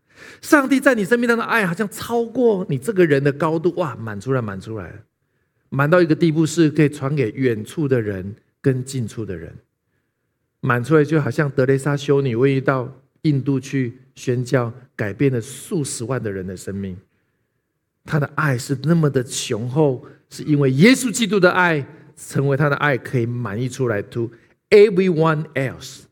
[0.40, 4.94] 上帝在你生命当中的爱，好像超过你这个人的高度，哇，满出来，满出来了，
[5.76, 9.54] 满到一个地步，是可以传给远处的人跟近处的人。
[10.60, 12.90] 满出来，就好像德雷莎修女为到
[13.22, 16.96] 印度去宣教，改变了数十万的人的生命。
[18.04, 24.30] 他的爱是那么的雄厚，是因为耶稣基督的爱。”成为他的爱可以满溢出来，to
[24.70, 26.04] everyone else。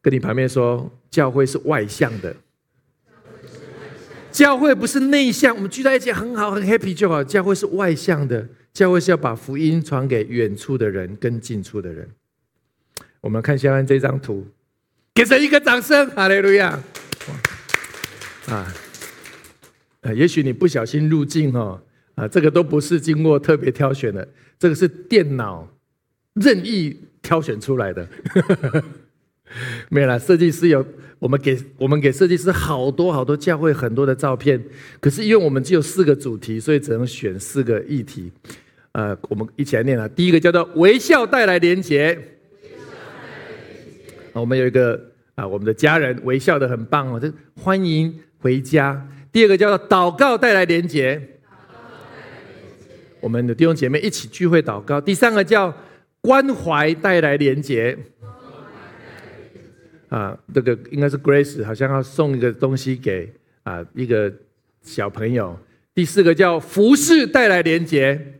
[0.00, 2.34] 跟你旁边说，教会是外向的。
[4.32, 7.22] 教会不是内向，我们聚在一起很好，很 happy 就好。
[7.22, 12.08] 教会是外向的，教会是要把福音传给远处的人跟近处的人。
[13.20, 14.46] 我们看下面这张图，
[15.14, 16.80] 给神一个掌声，哈利路亚！
[18.46, 18.72] 啊，
[20.14, 21.82] 也许你不小心入境哦，
[22.14, 24.26] 啊，这个都不是经过特别挑选的，
[24.58, 25.68] 这个是电脑
[26.34, 28.08] 任意挑选出来的。
[29.90, 30.84] 没有了，设计师有
[31.18, 34.62] 我们给我们给设计师好多好多教会很多的照片，
[35.00, 38.30] 可是因为我们只有四个主题，所以只能选四个议题。
[38.92, 42.18] 呃，我们一起来念啊，第一个叫做微笑带来连结。
[44.32, 45.00] 我们有一个
[45.34, 49.08] 啊，我们的家人微笑的很棒哦，就欢迎回家。
[49.32, 51.20] 第二个叫做祷告带来连结。
[53.20, 55.00] 我们的弟兄姐妹一起聚会祷告。
[55.00, 55.72] 第三个叫
[56.20, 57.96] 关怀带来连结。
[60.10, 63.32] 啊，这个应该是 Grace，好像要送一个东西给
[63.62, 64.30] 啊一个
[64.82, 65.58] 小朋友。
[65.94, 68.34] 第四个叫服饰带来连接。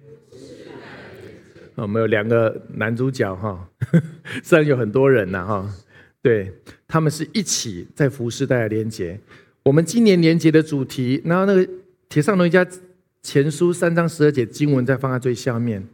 [1.76, 3.66] 我们有两个男主角哈，
[4.44, 5.74] 虽然有很多人呐哈，
[6.20, 6.52] 对
[6.86, 9.18] 他们是一起在服饰带来连接。
[9.62, 11.66] 我们今年连结的主题，然后那个
[12.08, 12.66] 铁上龙一家
[13.22, 15.86] 前书三章十二节经文再放在最下面。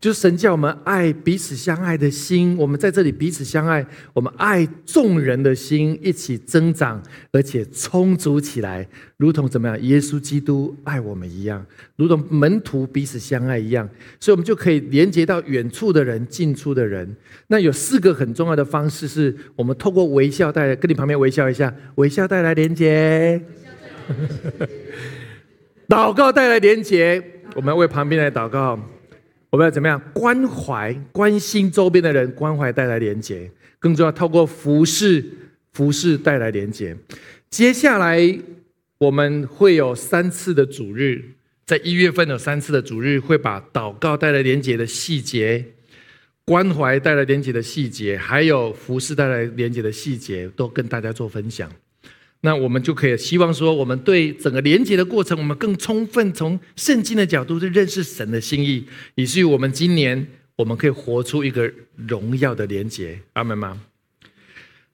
[0.00, 8.86] 就是神叫我们爱彼此相爱的心，我们在这里彼此相爱，我们爱众人的心一起增长，而且充足起来，
[9.16, 9.80] 如同怎么样？
[9.82, 11.64] 耶稣基督爱我们一样，
[11.96, 13.88] 如同门徒彼此相爱一样，
[14.20, 17.16] 所以我们就可以连接到远处的人、近处的人。
[17.48, 23.40] 那有四个很重要的方式，是我们透过微笑带来，跟你旁边微笑一下，微笑带来连接，
[25.88, 27.22] 祷告带来连接，
[27.54, 28.78] 我们为旁边来祷告。
[29.50, 32.30] 我们要怎么样关怀、关心周边的人？
[32.32, 35.24] 关怀带来连结，更重要，透过服饰、
[35.72, 36.96] 服饰带来连结。
[37.48, 38.38] 接下来
[38.98, 41.22] 我们会有三次的主日，
[41.64, 45.64] 在一月份有三次的主日，会把祷告带来连结的细节、
[46.44, 51.70] 关怀带来连结的细节，还有服饰带来连结的细节，都跟大家做分享。
[52.42, 58.86] 那我们就可以希望说，我们对整个连接的过程，我们更充分从圣经的角度去认识神的心意，
[59.16, 60.24] 以至于我们今年
[60.54, 63.18] 我们可以活出一个荣耀的连接。
[63.32, 63.80] 阿门吗？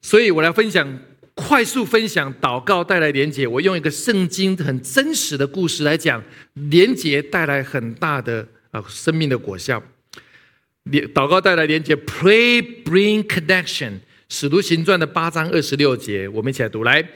[0.00, 0.98] 所以我来分享，
[1.34, 3.46] 快速分享祷告带来连接。
[3.46, 6.22] 我用一个圣经很真实的故事来讲，
[6.54, 9.82] 连接带来很大的啊生命的果效。
[10.84, 14.00] 连祷告带来连接，Pray bring connection。
[14.28, 16.82] 使徒行传的八章二十六节，我们一起来读。
[16.82, 17.06] 来，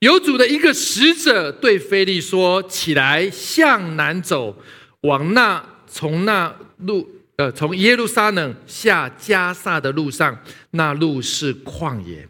[0.00, 4.58] 有主的一个使者对菲利说：“起来，向南走，
[5.02, 10.38] 往那从那路，呃，从耶路撒冷下加萨的路上，
[10.72, 12.28] 那路是旷野。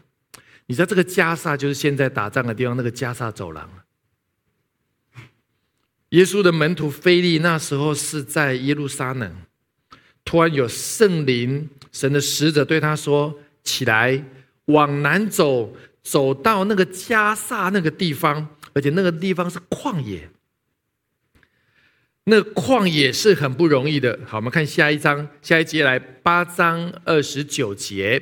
[0.67, 3.67] 你知道这个加萨就是现在打仗的地方，那个加萨走廊。
[6.09, 9.35] 耶稣的门徒菲利那时候是在耶路撒冷，
[10.23, 13.37] 突然有圣灵，神的使者对他说。”
[13.67, 14.23] 起来，
[14.65, 20.29] 往南走，走到那个加萨那个地方，而且那个地方是旷野。
[22.29, 24.19] 那旷野是很不容易的。
[24.25, 28.21] 好，我们看下一章，下一节来八章二十九节。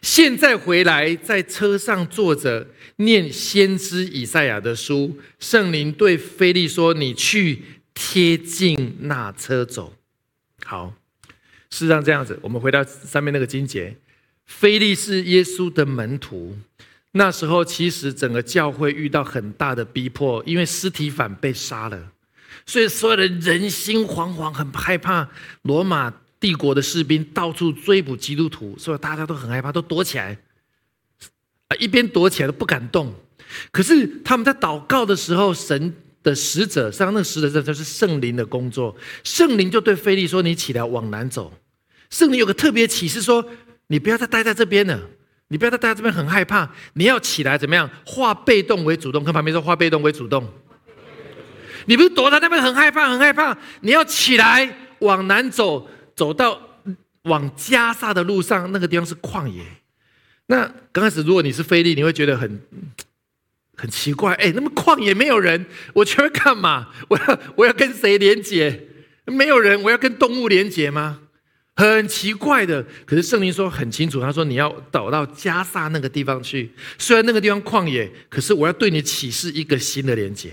[0.00, 5.18] 现在回来，在车上坐着念先知以赛亚的书。
[5.38, 7.62] 圣灵对菲利说：“你去
[7.92, 9.94] 贴近那车走。”
[10.64, 10.94] 好，
[11.70, 12.38] 事实上这样子。
[12.40, 13.96] 我们回到上面那个经节。
[14.46, 16.56] 菲利是耶稣的门徒，
[17.12, 22.12] 那时候其实整个教会遇到很大的逼迫，因为尸体反被杀了，
[22.66, 25.28] 所以所有的人心惶惶，很害怕
[25.62, 30.36] 罗马帝国的士兵到处追捕基督徒，所以大家都很害怕，都躲起来，
[31.68, 33.14] 啊，一边躲起来都不敢动。
[33.70, 41.52] 可是他们在祷告的时候，神的使者，上那个使者就是圣灵的工作，圣灵就对菲利说：“你起来往南走。”
[42.10, 43.44] 圣灵有个特别启示说。
[43.88, 45.00] 你不要再待在这边了，
[45.48, 46.70] 你不要再待在这边，很害怕。
[46.94, 47.88] 你要起来，怎么样？
[48.04, 50.48] 化被动为主动，跟旁边说化被动为主动。
[51.86, 53.56] 你不是躲在那边很害怕，很害怕。
[53.80, 56.58] 你要起来，往南走，走到
[57.24, 59.62] 往加沙的路上，那个地方是旷野。
[60.46, 62.60] 那刚开始，如果你是菲利，你会觉得很
[63.76, 64.32] 很奇怪。
[64.34, 66.88] 哎，那么旷野没有人，我去干嘛？
[67.08, 68.88] 我要我要跟谁连接？
[69.26, 71.20] 没有人，我要跟动物连接吗？
[71.76, 80.52] 很奇怪的，可是圣灵说很清楚，他说你要走到加萨那个地方去，虽然那个地方旷野，可是我要对你启示一个新的连接。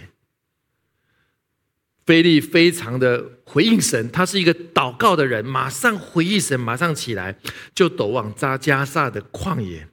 [2.03, 7.37] 菲利非常的回应神，他是一个祷告的人，马上回应神，马上起来
[7.75, 9.87] 就走往扎加萨的旷野。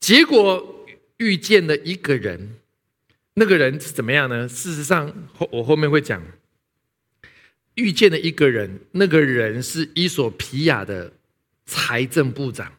[0.00, 0.84] 结果
[1.18, 2.56] 遇见了一个人，
[3.34, 4.48] 那个人是怎么样呢？
[4.48, 6.20] 事实上，后我后面会讲，
[7.76, 11.10] 遇见了一个人，那个人是伊索皮亚的
[11.64, 12.70] 财政部长，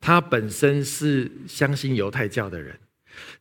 [0.00, 2.76] 他本身是相信犹太教的人。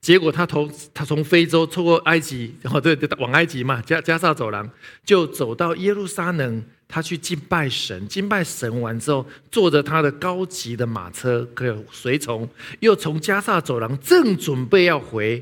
[0.02, 4.70] 结果他从他从非洲透过埃及，然后对对往埃及嘛，加加萨走廊
[5.06, 15.42] 就走到耶路撒冷，他去敬拜神，敬拜神完之后，坐着他的高级的马车，跟随从，又从加萨走廊正准备要回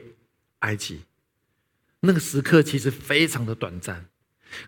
[0.60, 1.00] 埃及。
[2.02, 4.06] 那个时刻其实非常的短暂，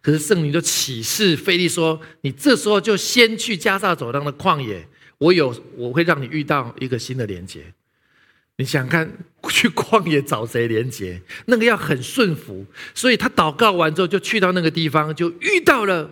[0.01, 7.73] 可是圣灵就启示菲利说：“你这时候就先去加萨走廊的旷野，我有我会让你遇到一个新的连接。”
[8.57, 9.09] 你想看
[9.49, 11.21] 去旷野找谁连接？
[11.45, 16.11] 那个要很顺服，所以他祷告完之后就去到那个地方，就遇到了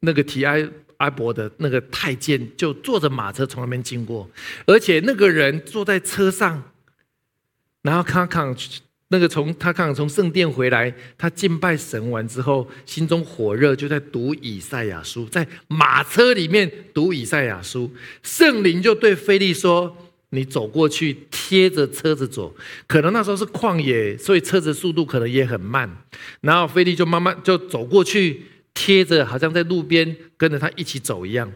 [0.00, 0.68] 那个提埃
[0.98, 4.30] 埃伯的那个太监，就坐着马车从那边经过，
[4.66, 6.62] 而且那个人坐在车上，
[7.80, 8.54] 然后看看
[9.08, 17.90] 那个从他看从圣殿回来，他敬拜神完之后，心中火热，就在读以赛亚书，在马车里面读以赛亚书，
[18.22, 19.96] 圣灵就对菲利说。
[20.30, 22.54] 你走过去，贴着车子走，
[22.88, 25.88] 可能那时候是旷野，所以车子速度可能也很慢。
[26.40, 28.42] 然后菲利就慢慢就走过去，
[28.74, 31.50] 贴着，好像在路边跟着他一起走一样。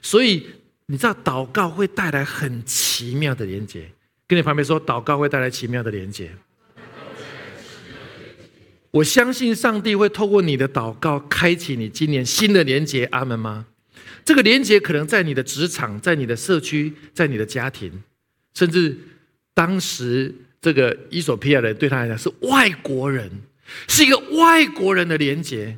[0.00, 0.46] 所以
[0.86, 3.90] 你知道，祷告会带来很奇妙的连接。
[4.28, 6.30] 跟你旁边说，祷告会带来奇妙的连接。
[8.96, 13.04] 我相信上帝会透过你的祷告，开启你今年新的连接。
[13.06, 13.66] 阿门吗？
[14.24, 18.02] 这个连接可能在你的职场，在你的社区，在你的家庭，
[18.54, 18.96] 甚至
[19.52, 23.30] 当时这个伊索皮亚人对他来讲是外国人，
[23.86, 25.76] 是一个外国人的连接，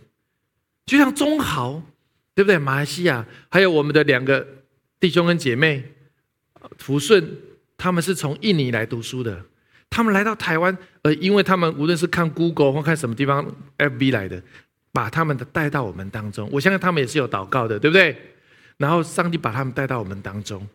[0.86, 1.82] 就像中豪，
[2.34, 2.56] 对不对？
[2.56, 4.46] 马来西亚还有我们的两个
[5.00, 5.82] 弟兄跟姐妹
[6.78, 7.36] 福顺，
[7.76, 9.44] 他们是从印尼来读书的，
[9.91, 13.45] 他们来到台湾，呃，因为他们无论是看 Google 或看什么地方
[13.78, 14.43] FB 来的，
[14.93, 18.16] 把他们的带到我们当中，我相信他们也是有祷告的，对不对？
[18.76, 20.68] 然后上帝把他们带到我们当中，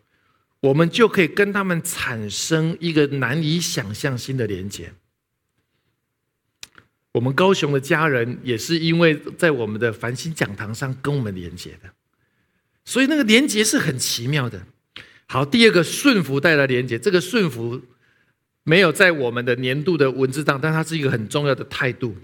[0.60, 4.92] 我们就可以跟他们产生一个难以想象新的连接。
[7.12, 11.88] 我们高雄的家人也是因为在我们的繁星讲堂上跟我们连接的，
[12.84, 14.66] 所以那个连接是很奇妙的。
[15.26, 17.80] 好，第二个顺服带来连接，这个顺服
[18.64, 22.16] 没有在我们的年度的文字上，但它是一个很重要的态度。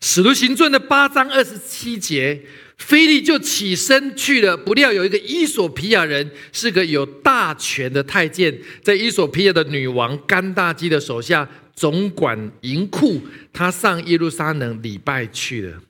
[0.00, 2.42] 使徒行传的八章二十七节。
[2.78, 13.20] 菲利就起身去了，不料有一个伊索皮亚人，是个有大权的太监，在伊索皮亚的女王甘大基的手下总管银库。
[13.52, 15.82] 他上耶路撒冷礼拜去了，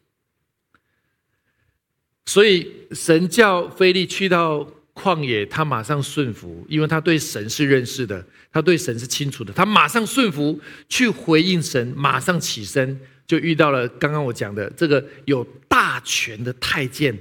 [2.24, 4.66] 所以神叫菲利去到
[4.98, 13.00] 旷野，他马上顺服，因为他对神是认识的，他对神是清楚的，他马上顺服去回应神，马上起身。
[13.28, 17.14] 就遇到了刚刚我讲的这个有大权的太监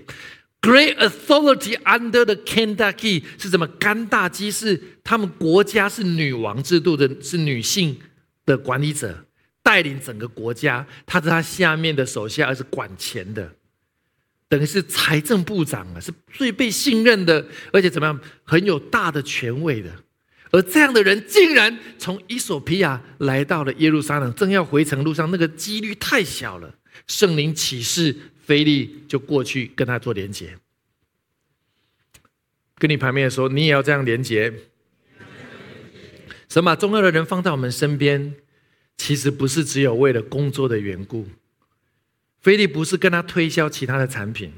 [0.61, 3.67] ，Great authority under the Kentucky 是什么？
[3.77, 7.97] 甘大基是他们国家是女王制度的，是女性
[8.45, 9.25] 的管理者，
[9.61, 13.51] 带领整个国家，他是他下面的手下，而是管钱的，
[14.49, 19.91] 等于是财政部长啊，是最被信任的，而且怎么样，很有大的权位的。
[20.51, 26.73] 而这样的人竟然从伊索比亚来到了耶路撒冷，正要回城路上，那个几率太小了。
[27.05, 30.57] 圣灵启示，菲利就过去跟他做连接。
[32.77, 34.53] 跟你旁边说，你也要这样连接。
[36.47, 38.33] 神把重要的人放在我们身边，
[38.97, 41.27] 其实不是只有为了工作的缘故。
[42.47, 44.53] 菲利不是跟他推销其他的产品，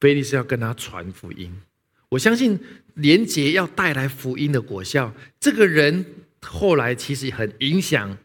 [0.00, 1.60] 菲利是要跟他传福音。
[2.08, 2.58] 我相信
[2.94, 5.14] 廉洁要带来福音的果效。
[5.38, 6.02] 这个人
[6.40, 8.16] 后来其实很影响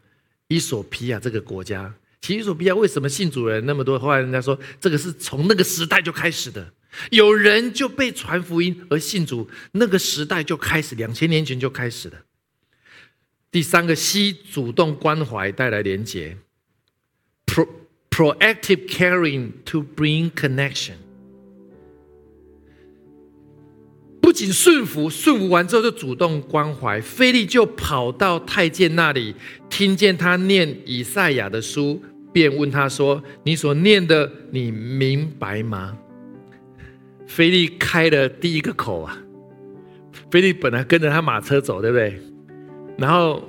[0.48, 1.92] 伊索比亚这个国家。
[2.22, 3.98] 其实伊索比亚为什么信主人那么多？
[3.98, 6.72] 后来人家说，这个是从那个时代就开始的。
[7.10, 12.22] 有人就被传福音而信主，那个时代就开始，两千年前就开始了。
[13.50, 16.38] 第三个西主动关怀带来连结
[18.16, 20.94] proactive caring to bring connection。
[24.22, 26.98] 不仅顺服，顺服完之后就主动关怀。
[26.98, 29.34] 菲利就跑到太监那里，
[29.68, 32.02] 听见他念以赛亚的书，
[32.32, 35.94] 便问他说：“你所念的，你明白吗？”
[37.28, 39.18] 菲利开了第一个口啊！
[40.30, 42.18] 菲利本来跟着他马车走，对不对？
[42.96, 43.44] 然后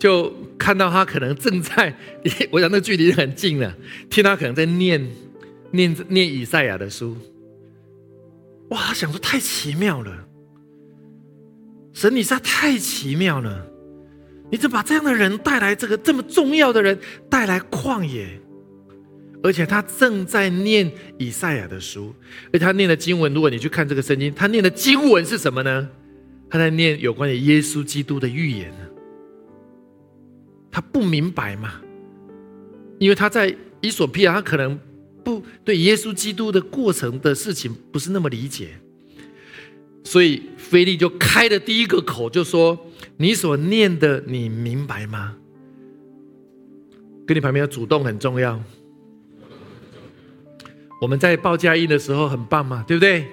[0.00, 1.94] 就看到他可能正在，
[2.50, 3.76] 我想那距离很近了，
[4.08, 5.06] 听他可能在念
[5.70, 7.16] 念念以赛亚的书。
[8.70, 10.26] 哇，他，想，说太奇妙了。
[11.92, 13.66] 神，你实在太奇妙了！
[14.50, 16.98] 你怎么把这样的人带来这个这么重要的人
[17.28, 18.40] 带来旷野？
[19.42, 22.14] 而且他正在念以赛亚的书，
[22.52, 25.88] 而他念的经文，如果你去看这个圣经，他念的经文是什么呢？
[26.48, 28.89] 他在念有关于耶稣基督的预言呢。
[30.70, 31.80] 他不明白嘛？
[32.98, 34.78] 因为他在伊索比亚，他可能
[35.24, 38.70] 不对耶稣基督的过程的事情不是那么理解，
[40.04, 42.78] 所以菲利就开的第一个口就说
[43.16, 45.36] ：“你所念的，你明白吗？”
[47.26, 48.60] 跟你旁边的主动很重要。
[51.00, 53.26] 我们在报佳音的时候很棒嘛，对不对？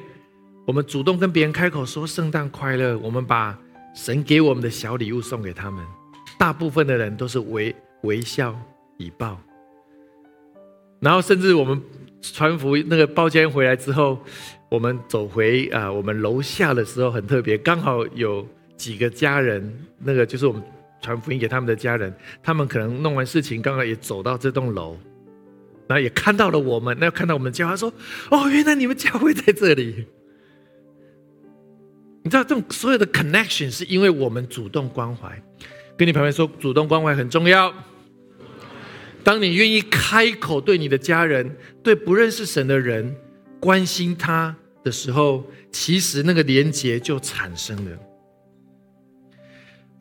[0.66, 3.58] 我们主动跟别人开口说圣诞快乐，我们把
[3.96, 5.84] 神给我们的小礼物送给他们。
[6.38, 8.58] 大部分的人都是微微笑
[8.98, 9.40] 以报，
[11.00, 11.82] 然后甚至我们
[12.22, 14.20] 传福那个包间回来之后，
[14.70, 20.62] 我们走回啊我们楼下的时候很特别，刚好有几个家人，那个就是我们
[21.02, 22.14] 传福音给他们的家人，
[22.44, 24.98] 他们可能弄完事情，刚好也走到这栋楼。
[25.88, 27.90] 然后也看到了我们，那看到我们教会说
[28.30, 30.06] ：“哦，原来你们教会在这里。”
[32.24, 35.42] 你知道这种所有的 connection 是因为我们主动关怀。
[35.98, 37.74] 跟你朋友说，主动关怀很重要。
[39.24, 43.16] 当你愿意开口对你的家人、对不认识神的人
[43.60, 47.92] 关心他的时候，其实那个连结就产生了。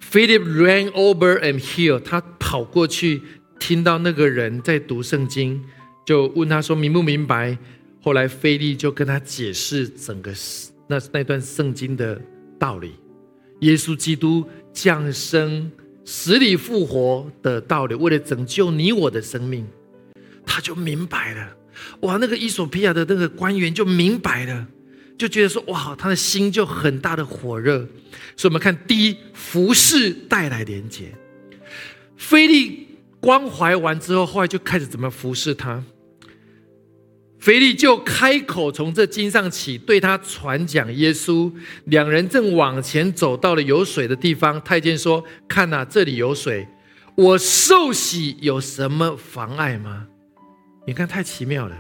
[0.01, 3.23] Philip ran over and here，他跑过去，
[3.59, 5.65] 听到那个人在读圣经。
[6.05, 7.59] 就问他说明不明白？
[8.01, 10.33] 后来菲利就跟他解释整个
[10.87, 12.21] 那那段圣经的
[12.61, 12.93] 道理，
[13.63, 15.69] 耶稣基督降生、
[16.07, 19.67] 死里复活的道理，为了拯救你我的生命，
[20.47, 21.57] 他就明白了。
[22.01, 24.67] 哇，那个伊索比亚的那个官员就明白了，
[25.19, 27.79] 就觉得说哇，他的心就很大的火热。
[28.37, 31.13] 所以，我们看第一，服饰带来连接。
[32.17, 32.87] 菲利
[33.19, 35.83] 关怀完之后，后来就开始怎么服侍他。
[37.47, 41.49] 腓力就开口从这经上起，对他传讲耶稣。
[41.85, 46.67] 两人正往前走到了有水的地方，太监说：“看呐，这里有水，
[47.15, 50.09] 我受洗有什么妨碍吗？”
[50.89, 51.77] 你看，太奇妙了。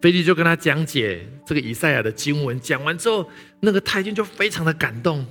[0.00, 3.28] 腓力就跟他讲解这个以赛亚的经文，讲完之后，
[3.60, 5.22] 那个太监就非常的感动，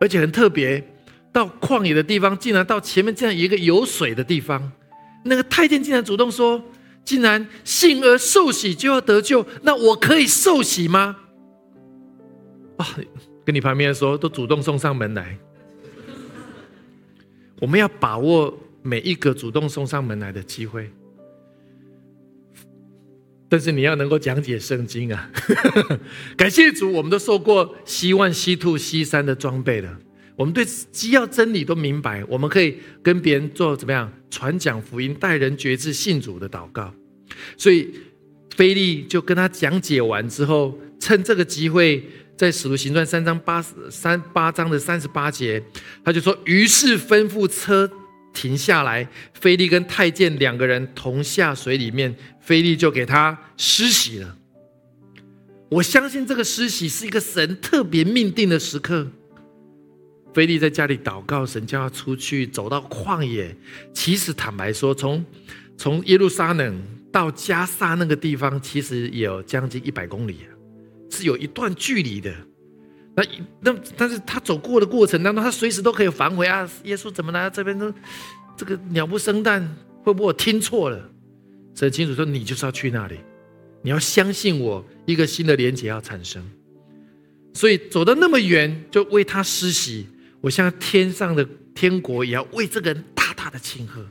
[0.00, 0.84] 而且很特别，
[1.32, 4.72] 到旷野的地方，竟然到前面这样一个有水的地方，
[5.22, 6.60] 那个太监竟然主动说。
[7.04, 11.16] 竟然信而受洗就要得救，那我可以受洗吗？
[12.78, 12.86] 啊，
[13.44, 15.38] 跟你旁边的说，都主动送上门来。
[17.60, 20.90] 我们要把握每一个主动送上门来的机会，
[23.48, 25.30] 但是你要能够讲解圣经啊！
[26.36, 29.98] 感谢主，我们都受过西万西兔西山的装备了，
[30.36, 34.12] 我们对基要真理都明白，我们可以跟别人做怎么样？
[34.30, 36.92] 传讲福音、带人觉知信主的祷告，
[37.56, 37.88] 所以
[38.56, 42.04] 菲利就跟他讲解完之后，趁这个机会，
[42.36, 45.62] 在使徒行传三章八三八章的三十八节，
[46.04, 47.88] 他就说：“于是吩咐车
[48.32, 54.36] 停下来，菲利跟太监两个人同下水里面，菲利就给他施洗了。
[55.70, 59.08] 我相信这个施洗是一个神特别命定的时刻。”
[60.34, 63.56] 菲利在家里祷告，神叫他出去，走到旷野。
[63.92, 65.24] 其实坦白说，从
[65.76, 66.82] 从耶路撒冷
[67.12, 70.40] 到加沙那个地方，其实也有将近一百公里，
[71.08, 72.34] 是有一段距离的。
[73.16, 73.22] 那
[73.60, 76.68] 那但是他走过的过程当中，他随时都可以反悔啊！
[76.82, 77.94] 耶稣怎么来到这边都
[78.56, 79.62] 这个鸟不生蛋，
[80.02, 81.08] 会不会我听错了？
[81.76, 83.20] 神清楚说，你就是要去那里，
[83.82, 86.42] 你要相信我，一个新的连结要产生。
[87.52, 90.08] 所以走到那么远，就为他施洗。
[90.44, 91.42] 我像天上的
[91.74, 94.04] 天国也要为这个人大大的庆贺。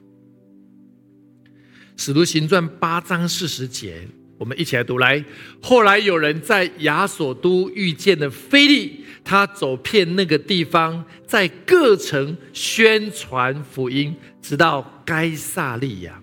[1.95, 4.07] 使徒行传八章四十节，
[4.39, 5.23] 我们一起来读来。
[5.61, 16.19] 后来有人在亚索都遇见了菲利，他走遍那个地方，在各城宣传福音，直到该萨利亚。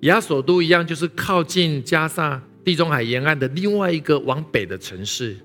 [0.00, 5.36] 亚索都一样，就是靠近加萨地中海沿岸的另外一个往北的城市。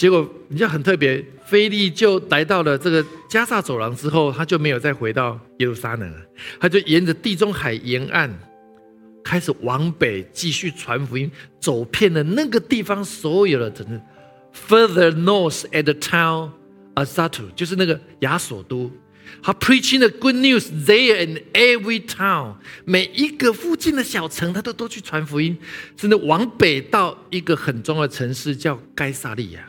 [0.00, 6.16] 结果，你就很特别，菲利就来到了这个加萨走廊之后，他就没有再回到耶路撒冷了，
[6.58, 8.34] 他就沿着地中海沿岸
[9.22, 11.30] 开始往北继续传福音，
[11.60, 14.00] 走遍了那个地方所有的城市。
[14.66, 16.52] Further north at the town
[16.94, 18.90] azatu 就是那个亚索都，
[19.42, 22.54] 他 preaching the good news there in every town，
[22.86, 25.58] 每一个附近的小城，他都都去传福音，
[25.98, 29.60] 甚至往北到一个很重要的城市叫该萨利亚。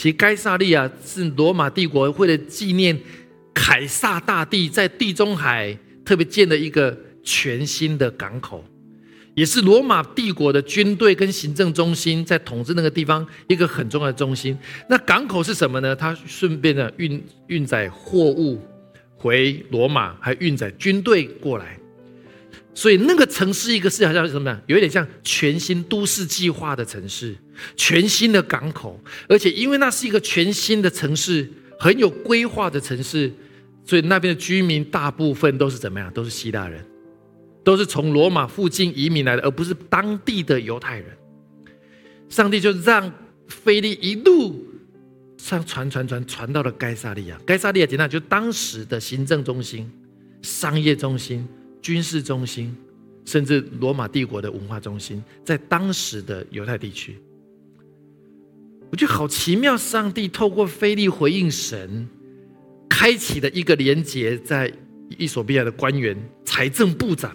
[0.00, 2.98] 其实该萨利亚是罗马帝国为了纪念
[3.52, 5.76] 凯撒大帝在地中海
[6.06, 8.64] 特别建的一个全新的港口，
[9.34, 14.56] 也是罗马帝国的军队跟行政中心在统治那个地方一个很重要的中心。
[14.88, 15.94] 那港口是什么呢？
[15.94, 18.58] 它顺便的运运载货物
[19.14, 21.78] 回罗马，还运载军队过来。
[22.80, 24.58] 所以那个城市，一个是好像什么呢？
[24.66, 27.36] 有一点像全新都市计划的城市，
[27.76, 31.46] 全新的港口，而且因为那是一个全新的城市，
[31.78, 33.30] 很有规划的城市，
[33.84, 36.10] 所以那边的居民大部分都是怎么样？
[36.14, 36.82] 都是希腊人，
[37.62, 41.08] 都是从罗马附近移民来的，而不是当地的犹太人。
[42.30, 43.12] 上帝就让
[43.46, 44.66] 菲利一路
[45.36, 47.38] 上传传传传到了该萨利亚。
[47.44, 49.86] 该萨利亚简单就当时的行政中心、
[50.40, 51.46] 商业中心。
[51.80, 52.76] 军事中心，
[53.24, 57.16] 甚至罗马帝国的文化中心，在当时的犹太地区，
[58.90, 59.76] 我觉得好奇妙。
[59.76, 62.08] 上帝透过菲利回应神，
[62.88, 64.72] 开启了一个连接，在
[65.18, 67.34] 伊索比亚的官员、财政部长，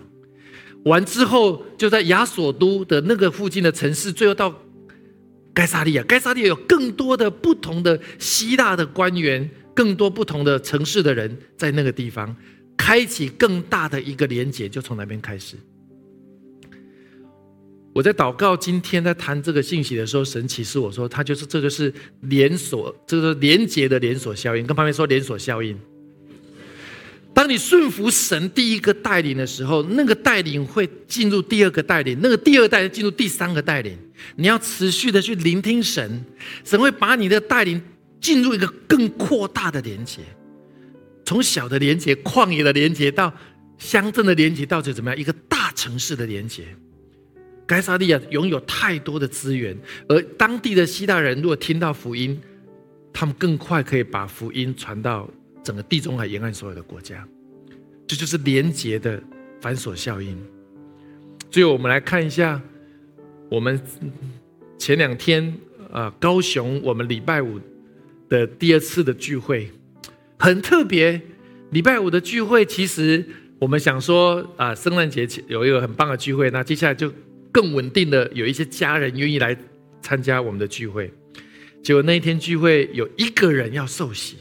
[0.83, 4.53] 完之后就在亚索都的那个附近的城市，最后到
[5.53, 6.03] 该萨利亚。
[6.03, 12.35] 该萨利亚有更多的不同的希腊的官员，更多不同的城市的人在那个地方。
[12.77, 15.55] 开启更大的一个连接，就从那边开始。
[17.93, 24.67] 我在祷告，今天在谈这个信息的时候，神启示我说，他就是这个是连锁，这个连接的连锁效应。
[24.67, 25.79] 跟旁边说连锁效应。
[27.33, 33.97] 当你顺服神第一个带领的时候，那个带领会进入第二个带领，那个第二代进入第三个带领。
[34.35, 36.23] 你要持续的去聆听神，
[36.63, 37.81] 神会把你的带领
[38.19, 40.21] 进入一个更扩大的连接。
[41.25, 43.33] 从小的连接、旷野的连接，到
[43.77, 45.19] 乡镇的连接，到这怎么样？
[45.19, 46.63] 一个大城市的连接。
[47.67, 49.75] 该萨利亚拥有太多的资源，
[50.07, 52.39] 而当地的希腊人如果听到福音，
[53.11, 55.27] 他们更快可以把福音传到
[55.63, 57.27] 整个地中海沿岸所有的国家。
[58.07, 59.19] 这就是连接的
[59.59, 60.37] 繁琐效应。
[61.49, 62.61] 最后，我们来看一下
[63.49, 63.81] 我们
[64.77, 65.51] 前两天
[65.91, 67.59] 啊，高雄我们礼拜五
[68.29, 69.71] 的第二次的聚会。
[70.37, 71.21] 很特别，
[71.71, 73.25] 礼拜五的聚会，其实
[73.57, 77.11] 我们想说啊，圣诞节有一个很棒的聚会，那接下来就
[77.51, 79.57] 更稳定的有一些家人愿意来
[80.01, 81.11] 参加我们的聚会。
[81.81, 84.37] 结果那一天聚会有一个人要受洗，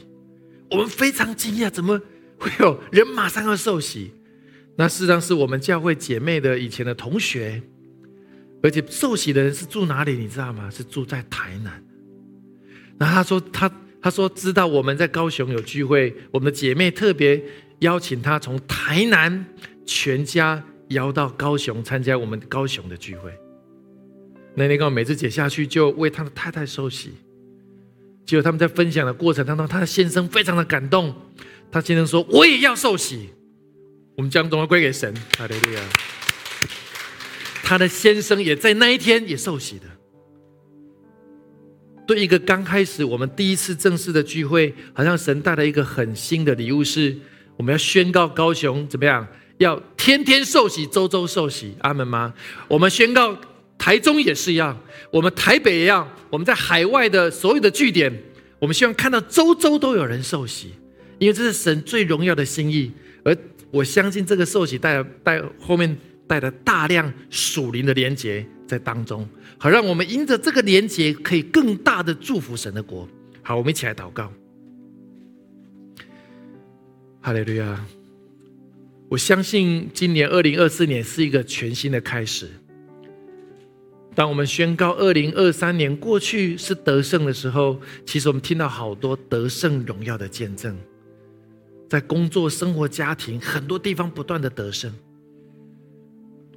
[0.69, 1.99] 我们非常惊讶，怎么
[2.37, 4.11] 会有人马上要受洗？
[4.75, 7.61] 那事实上是我们教会姐妹的以前的同学，
[8.61, 10.13] 而且受洗的人是住哪里？
[10.13, 10.69] 你知道吗？
[10.69, 11.81] 是住在台南。
[12.99, 13.71] 然后他说他。
[14.05, 17.43] 他说：“知道我们在高雄有聚会，我们的姐妹特别
[17.79, 19.43] 邀请他从台南
[19.83, 23.33] 全家邀到高雄参加我们高雄的聚会。
[24.53, 27.13] 那天刚好美智姐下去就为他的太太受洗，
[28.27, 31.11] 结果他们在分享的过程当中，他的先生非常的感动。
[31.71, 33.31] 他先生说：‘我也要受洗。’
[34.17, 35.81] 我们将荣耀归给神，哈利路亚。
[37.63, 39.85] 他的先生也在那一天也受洗的。”
[42.05, 47.15] 对一个刚开始我们第一次正式的聚会，好像神带来一个很新的礼物，是
[47.57, 49.27] 我们要宣告高雄怎么样？
[49.57, 52.33] 要天天受洗，周周受洗，阿门吗？
[52.67, 53.37] 我们宣告
[53.77, 54.77] 台中也是一样，
[55.09, 58.11] 我们台北一样，我们在海外的所有的据点，
[58.59, 60.73] 我们希望看到周周都有人受洗，
[61.19, 62.91] 因为这是神最荣耀的心意。
[63.23, 63.35] 而
[63.71, 65.97] 我相信这个受洗带带后面
[66.27, 69.27] 带了大量属灵的连结在当中。
[69.57, 73.07] 好，让我们因着这个连结，可以更大的祝福神的国。
[73.41, 74.31] 好，我们一起来祷告。
[77.21, 77.85] 哈利路亚！
[79.07, 82.49] 我相信今年二零二四年是一个全新的开始。
[84.15, 90.75] 当我们宣告二零二三年过去是得胜的时候，其实我们听到好多得胜荣耀的见证，
[91.89, 94.91] 在工作、生活、家庭很多地方不断的得胜。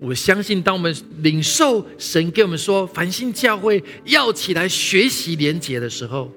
[0.01, 6.33] 我相信，当我们领受神给我们说繁星教会要起来学习连结的时候，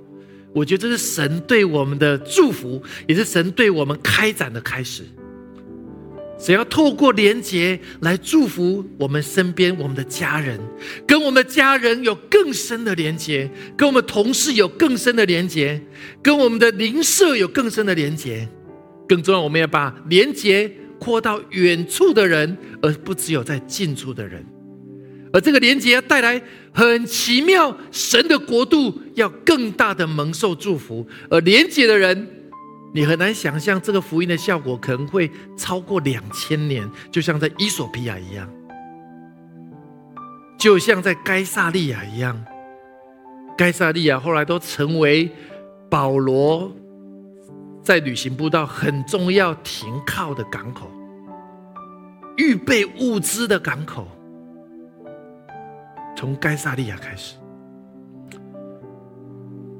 [0.51, 5.03] 我觉得这是神对我们的祝福，也是神对我们开展的开始。
[6.39, 10.59] 只要透过连结来祝福我们身边我们的家人，
[11.05, 13.47] 跟我们的家人有更深的连结，
[13.77, 15.79] 跟我们同事有更深的连结，
[16.23, 18.49] 跟我们的邻舍有更深的连结。
[19.07, 20.71] 更重要，我们要把连结。
[21.01, 24.45] 扩到远处的人，而不只有在近处的人。
[25.33, 26.39] 而这个连接要带来
[26.71, 31.07] 很奇妙，神的国度要更大的蒙受祝福。
[31.31, 32.27] 而连接的人，
[32.93, 38.47] 你很难想象这个福音的效果可能会超过两千年，就像在伊索比亚一样，
[40.59, 42.45] 就像在该萨利亚一样。
[43.57, 45.31] 该萨利亚后来都成为
[45.89, 46.71] 保罗
[47.83, 50.89] 在旅行步道很重要停靠的港口，
[52.37, 54.07] 预备物资的港口。
[56.15, 57.35] 从该萨利亚开始，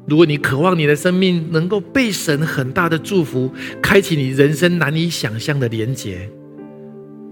[0.07, 3.51] 如果你渴望你的生命能够被神很大的祝福，
[3.83, 6.27] 开启你人生难以想象的连结。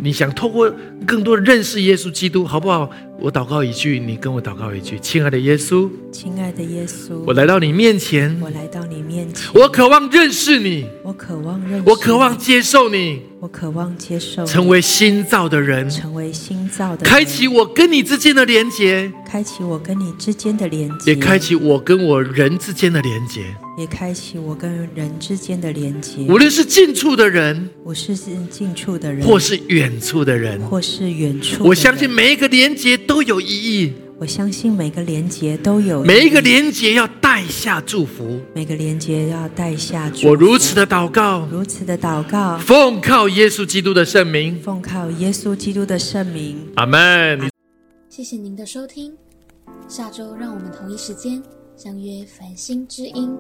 [0.01, 0.73] 你想透过
[1.05, 2.89] 更多认识耶稣基督，好不好？
[3.19, 23.41] 我祷告一句，你跟我祷告一句，亲爱的耶稣，亲爱的耶稣，我来到你面前，我来到你面前，我渴望认识你，我渴望认识，我渴望接受你，我渴望接受，成为新造的人，成为新造的，开启我跟你之间的连结，开启我跟你之间的连接，也开启我跟我人之间的连结，
[23.79, 26.25] 也开启我跟人之间的连接。
[26.27, 33.93] 无论是近处的人，我是近处的人，或是远处的人，或是远处，我相信每一个连接都有意义。
[34.17, 40.27] 我相信每个连接都有每一个连接要带下祝福，每个连接要带下祝福。
[40.27, 46.57] 我如此的祷告，如此的祷告，奉靠耶稣基督的圣名，奉靠耶稣基督的圣名。
[46.75, 47.49] 阿门。
[48.09, 49.13] 谢谢您的收听，
[49.87, 51.41] 下周让我们同一时间
[51.79, 53.33] 相约繁星之音。